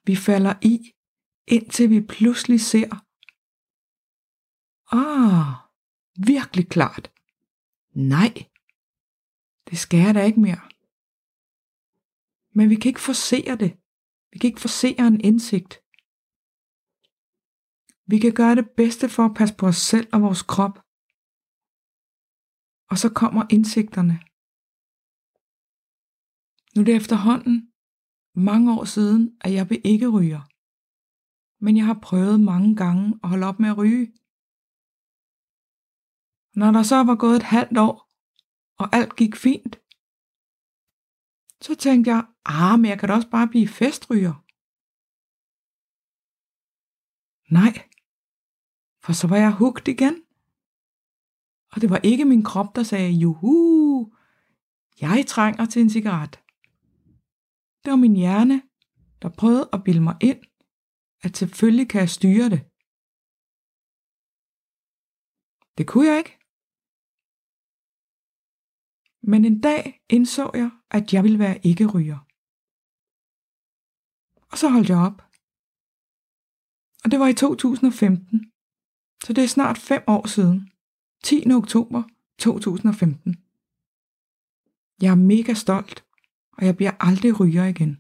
[0.05, 0.93] Vi falder i,
[1.47, 2.91] indtil vi pludselig ser,
[5.01, 5.49] ah,
[6.33, 7.13] virkelig klart.
[7.91, 8.35] Nej,
[9.71, 10.76] det skal jeg da ikke mere.
[12.57, 13.73] Men vi kan ikke forsere det.
[14.31, 15.73] Vi kan ikke forsere en indsigt.
[18.11, 20.77] Vi kan gøre det bedste for at passe på os selv og vores krop.
[22.91, 24.17] Og så kommer indsigterne.
[26.73, 27.57] Nu er det efterhånden
[28.49, 30.43] mange år siden, at jeg vil ikke ryger.
[31.65, 34.07] Men jeg har prøvet mange gange at holde op med at ryge.
[36.61, 37.95] Når der så var gået et halvt år,
[38.83, 39.75] og alt gik fint,
[41.67, 44.35] så tænkte jeg, ah, men jeg kan da også bare blive festryger.
[47.59, 47.73] Nej,
[49.05, 50.23] for så var jeg hugt igen.
[51.73, 54.15] Og det var ikke min krop, der sagde, juhu,
[55.01, 56.41] jeg trænger til en cigaret.
[57.85, 58.63] Det var min hjerne,
[59.23, 60.41] der prøvede at bilde mig ind,
[61.23, 62.61] at selvfølgelig kan jeg styre det.
[65.79, 66.39] Det kunne jeg ikke.
[69.23, 72.26] Men en dag indså jeg, at jeg ville være ikke-ryger.
[74.57, 75.19] Og så holdt jeg op.
[77.05, 78.53] Og det var i 2015.
[79.25, 80.71] Så det er snart fem år siden.
[81.25, 81.53] 10.
[81.53, 82.03] oktober
[82.39, 83.31] 2015.
[85.03, 86.05] Jeg er mega stolt,
[86.53, 87.93] og jeg bliver aldrig ryger igen.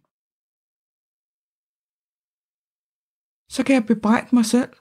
[3.55, 4.73] Så kan jeg bebrejde mig selv,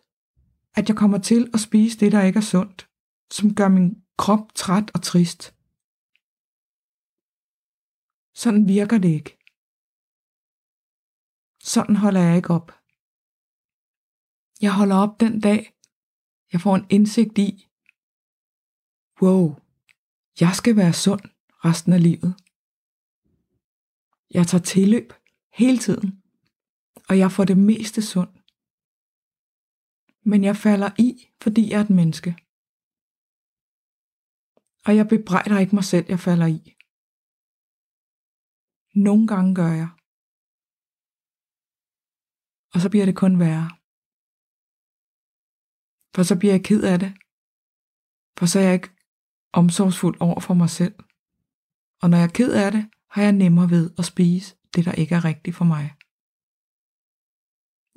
[0.75, 2.89] at jeg kommer til at spise det, der ikke er sundt,
[3.31, 5.43] som gør min krop træt og trist.
[8.41, 9.44] Sådan virker det ikke.
[11.73, 12.69] Sådan holder jeg ikke op.
[14.61, 15.61] Jeg holder op den dag,
[16.51, 17.51] jeg får en indsigt i,
[19.21, 19.45] wow,
[20.39, 21.23] jeg skal være sund
[21.65, 22.31] resten af livet.
[24.37, 25.07] Jeg tager tilløb
[25.59, 26.09] hele tiden,
[27.09, 28.33] og jeg får det meste sund.
[30.29, 31.11] Men jeg falder i,
[31.43, 32.31] fordi jeg er et menneske.
[34.85, 36.61] Og jeg bebrejder ikke mig selv, jeg falder i.
[39.05, 39.94] Nogle gange gør jeg.
[42.75, 43.67] Og så bliver det kun værre.
[46.15, 47.11] For så bliver jeg ked af det.
[48.37, 48.95] For så er jeg ikke
[49.53, 50.95] omsorgsfuld over for mig selv.
[52.01, 54.91] Og når jeg er ked af det, har jeg nemmere ved at spise det, der
[55.01, 55.85] ikke er rigtigt for mig.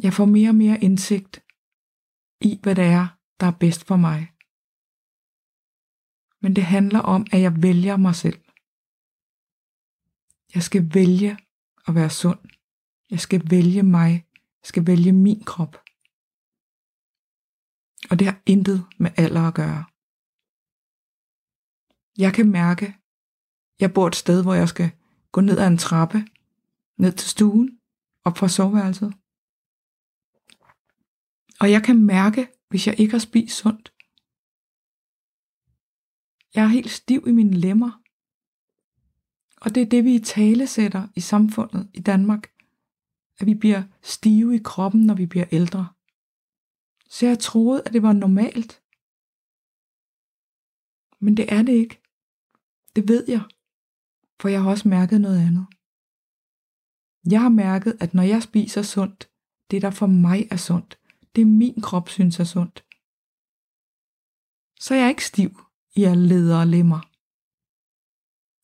[0.05, 1.35] Jeg får mere og mere indsigt
[2.49, 3.07] i, hvad det er,
[3.41, 4.21] der er bedst for mig.
[6.43, 8.41] Men det handler om, at jeg vælger mig selv.
[10.55, 11.33] Jeg skal vælge
[11.87, 12.43] at være sund.
[13.11, 14.28] Jeg skal vælge mig.
[14.69, 15.75] Skal vælge min krop.
[18.11, 19.85] Og det har intet med alder at gøre.
[22.19, 22.97] Jeg kan mærke,
[23.81, 24.91] jeg bor et sted, hvor jeg skal
[25.33, 26.19] gå ned ad en trappe,
[26.97, 27.81] ned til stuen,
[28.25, 29.13] op fra soveværelset.
[31.61, 33.93] Og jeg kan mærke, hvis jeg ikke har spist sundt.
[36.55, 38.03] Jeg er helt stiv i mine lemmer.
[39.61, 42.58] Og det er det, vi i tale sætter i samfundet i Danmark.
[43.41, 45.89] At vi bliver stive i kroppen, når vi bliver ældre.
[47.11, 48.83] Så jeg troede, at det var normalt.
[51.21, 52.01] Men det er det ikke.
[52.97, 53.43] Det ved jeg.
[54.41, 55.67] For jeg har også mærket noget andet.
[57.31, 59.31] Jeg har mærket, at når jeg spiser sundt,
[59.71, 60.99] det der for mig er sundt,
[61.37, 62.85] det min krop synes er sundt.
[64.81, 65.61] Så jeg er ikke stiv
[65.97, 67.01] i alle leder og lemmer.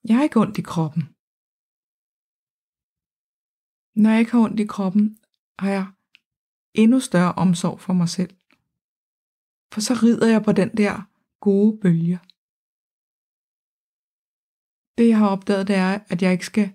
[0.08, 1.13] Jeg har ikke ondt i kroppen.
[3.94, 5.18] Når jeg ikke har ondt i kroppen,
[5.58, 5.86] har jeg
[6.74, 8.30] endnu større omsorg for mig selv.
[9.72, 10.94] For så rider jeg på den der
[11.40, 12.18] gode bølge.
[14.98, 16.68] Det jeg har opdaget, det er, at jeg ikke skal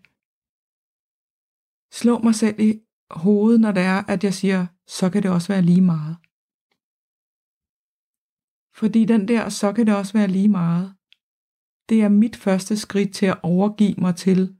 [1.92, 5.48] slå mig selv i hovedet, når det er, at jeg siger, så kan det også
[5.54, 6.16] være lige meget.
[8.80, 10.96] Fordi den der, så kan det også være lige meget,
[11.90, 14.58] det er mit første skridt til at overgive mig til,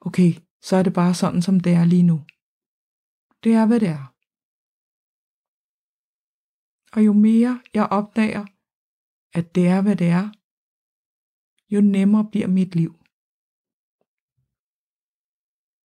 [0.00, 0.32] okay,
[0.62, 2.18] så er det bare sådan, som det er lige nu.
[3.44, 4.04] Det er, hvad det er.
[6.94, 8.44] Og jo mere jeg opdager,
[9.38, 10.26] at det er, hvad det er,
[11.74, 12.92] jo nemmere bliver mit liv.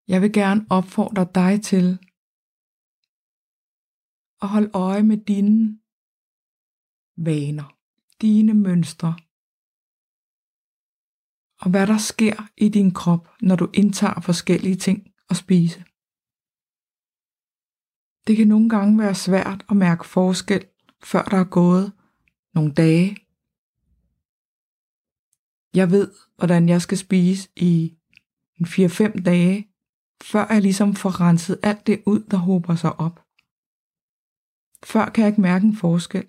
[0.08, 1.88] Jeg vil gerne opfordre dig til
[4.42, 5.80] at holde øje med dine
[7.18, 7.68] vaner,
[8.22, 9.14] dine mønstre,
[11.66, 15.80] og hvad der sker i din krop, når du indtager forskellige ting at spise.
[18.28, 20.66] Det kan nogle gange være svært at mærke forskel,
[21.04, 21.94] før der er gået
[22.54, 23.18] nogle dage.
[25.74, 27.98] Jeg ved, hvordan jeg skal spise i
[28.60, 29.68] en 4-5 dage,
[30.24, 33.26] før jeg ligesom får renset alt det ud, der håber sig op.
[34.84, 36.28] Før kan jeg ikke mærke en forskel,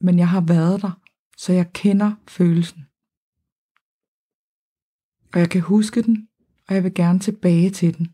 [0.00, 1.00] men jeg har været der,
[1.36, 2.87] så jeg kender følelsen.
[5.32, 6.16] Og jeg kan huske den,
[6.66, 8.06] og jeg vil gerne tilbage til den.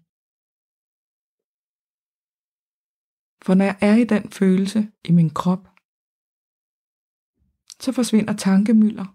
[3.45, 5.65] For når jeg er i den følelse i min krop,
[7.85, 9.07] så forsvinder tankemylder.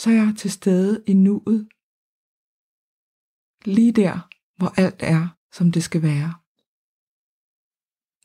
[0.00, 1.60] Så er jeg til stede i nuet,
[3.74, 4.14] lige der,
[4.58, 5.22] hvor alt er,
[5.56, 6.30] som det skal være.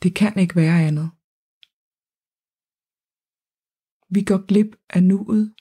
[0.03, 1.09] Det kan ikke være andet.
[4.15, 5.55] Vi går glip af nuet,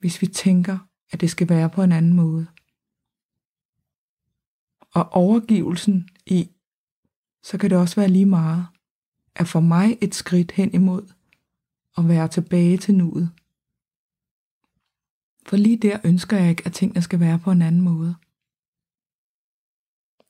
[0.00, 0.78] hvis vi tænker,
[1.10, 2.46] at det skal være på en anden måde.
[4.94, 6.50] Og overgivelsen i,
[7.42, 8.66] så kan det også være lige meget,
[9.34, 11.12] er for mig et skridt hen imod
[11.98, 13.30] at være tilbage til nuet.
[15.46, 18.14] For lige der ønsker jeg ikke, at tingene skal være på en anden måde.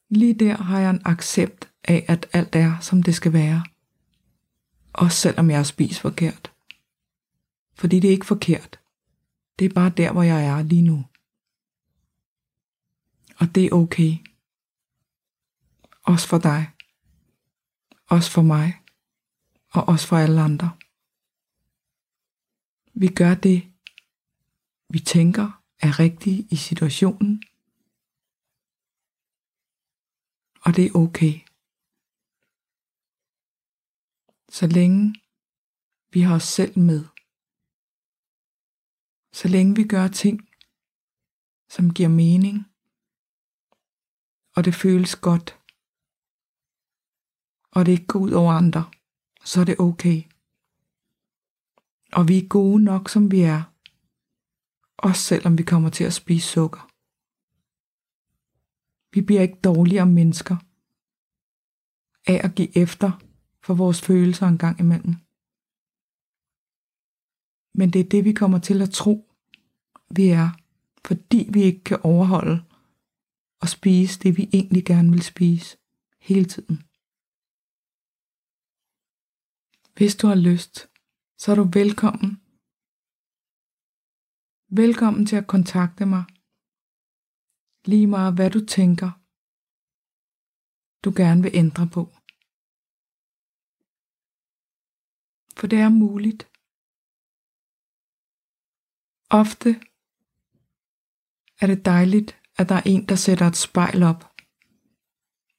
[0.09, 3.65] Lige der har jeg en accept af, at alt er, som det skal være.
[4.93, 6.53] Også selvom jeg har spist forkert.
[7.75, 8.81] Fordi det er ikke forkert.
[9.61, 11.05] Det er bare der, hvor jeg er lige nu.
[13.41, 14.13] Og det er okay.
[16.03, 16.71] Også for dig.
[18.07, 18.83] Også for mig.
[19.69, 20.71] Og også for alle andre.
[22.95, 23.73] Vi gør det,
[24.89, 27.43] vi tænker er rigtigt i situationen.
[30.61, 31.41] Og det er okay.
[34.49, 35.15] Så længe
[36.13, 37.10] vi har os selv med.
[39.33, 40.49] Så længe vi gør ting,
[41.69, 42.67] som giver mening,
[44.57, 45.59] og det føles godt,
[47.71, 48.91] og det ikke går ud over andre,
[49.45, 50.23] så er det okay.
[52.13, 53.63] Og vi er gode nok, som vi er,
[54.97, 56.91] også selvom vi kommer til at spise sukker.
[59.15, 60.57] Vi bliver ikke dårligere mennesker
[62.27, 63.11] af at give efter
[63.63, 65.15] for vores følelser en gang imellem.
[67.79, 69.15] Men det er det, vi kommer til at tro,
[70.19, 70.49] vi er,
[71.07, 72.57] fordi vi ikke kan overholde
[73.63, 75.79] og spise det, vi egentlig gerne vil spise
[76.29, 76.77] hele tiden.
[79.97, 80.75] Hvis du har lyst,
[81.41, 82.31] så er du velkommen.
[84.83, 86.25] Velkommen til at kontakte mig.
[87.91, 89.11] Lige meget hvad du tænker,
[91.05, 92.03] du gerne vil ændre på.
[95.59, 96.50] For det er muligt.
[99.31, 99.81] Ofte
[101.61, 104.31] er det dejligt, at der er en, der sætter et spejl op,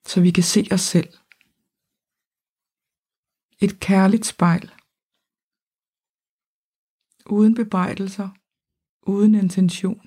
[0.05, 1.13] så vi kan se os selv.
[3.61, 4.71] Et kærligt spejl.
[7.25, 8.29] Uden bebrejdelser,
[9.01, 10.01] uden intention.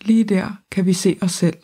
[0.00, 1.62] Lige der kan vi se os selv.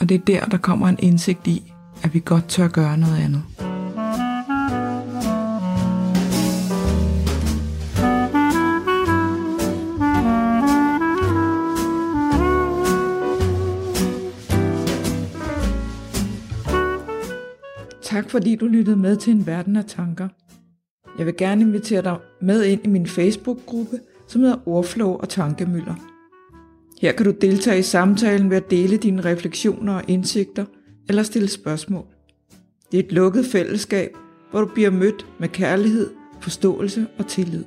[0.00, 1.72] Og det er der, der kommer en indsigt i,
[2.04, 3.69] at vi godt tør gøre noget andet.
[18.30, 20.28] Tak fordi du lyttede med til en verden af tanker.
[21.18, 25.94] Jeg vil gerne invitere dig med ind i min Facebook-gruppe, som hedder Ordflow og Tankemøller.
[27.00, 30.64] Her kan du deltage i samtalen ved at dele dine refleksioner og indsigter
[31.08, 32.04] eller stille spørgsmål.
[32.92, 34.10] Det er et lukket fællesskab,
[34.50, 36.10] hvor du bliver mødt med kærlighed,
[36.40, 37.64] forståelse og tillid.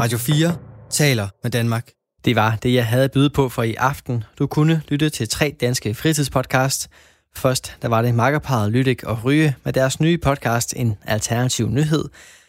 [0.00, 0.56] Radio 4
[0.90, 1.90] taler med Danmark.
[2.24, 4.24] Det var det, jeg havde byde på for i aften.
[4.38, 6.90] Du kunne lytte til tre danske fritidspodcast.
[7.36, 12.04] Først der var det makkerparet Lydik og Ryge med deres nye podcast En Alternativ Nyhed.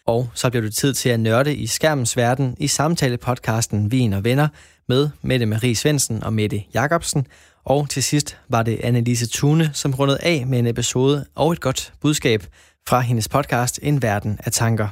[0.07, 4.23] Og så blev det tid til at nørde i skærmens verden i samtalepodcasten Vin og
[4.23, 4.47] Venner
[4.87, 7.27] med Mette Marie Svensen og Mette Jacobsen.
[7.65, 11.61] Og til sidst var det Annelise Thune, som rundede af med en episode og et
[11.61, 12.43] godt budskab
[12.87, 14.87] fra hendes podcast En Verden af Tanker.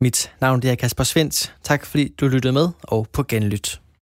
[0.00, 1.54] Mit navn er Kasper Svendt.
[1.62, 3.80] Tak fordi du lyttede med, og på genlyt.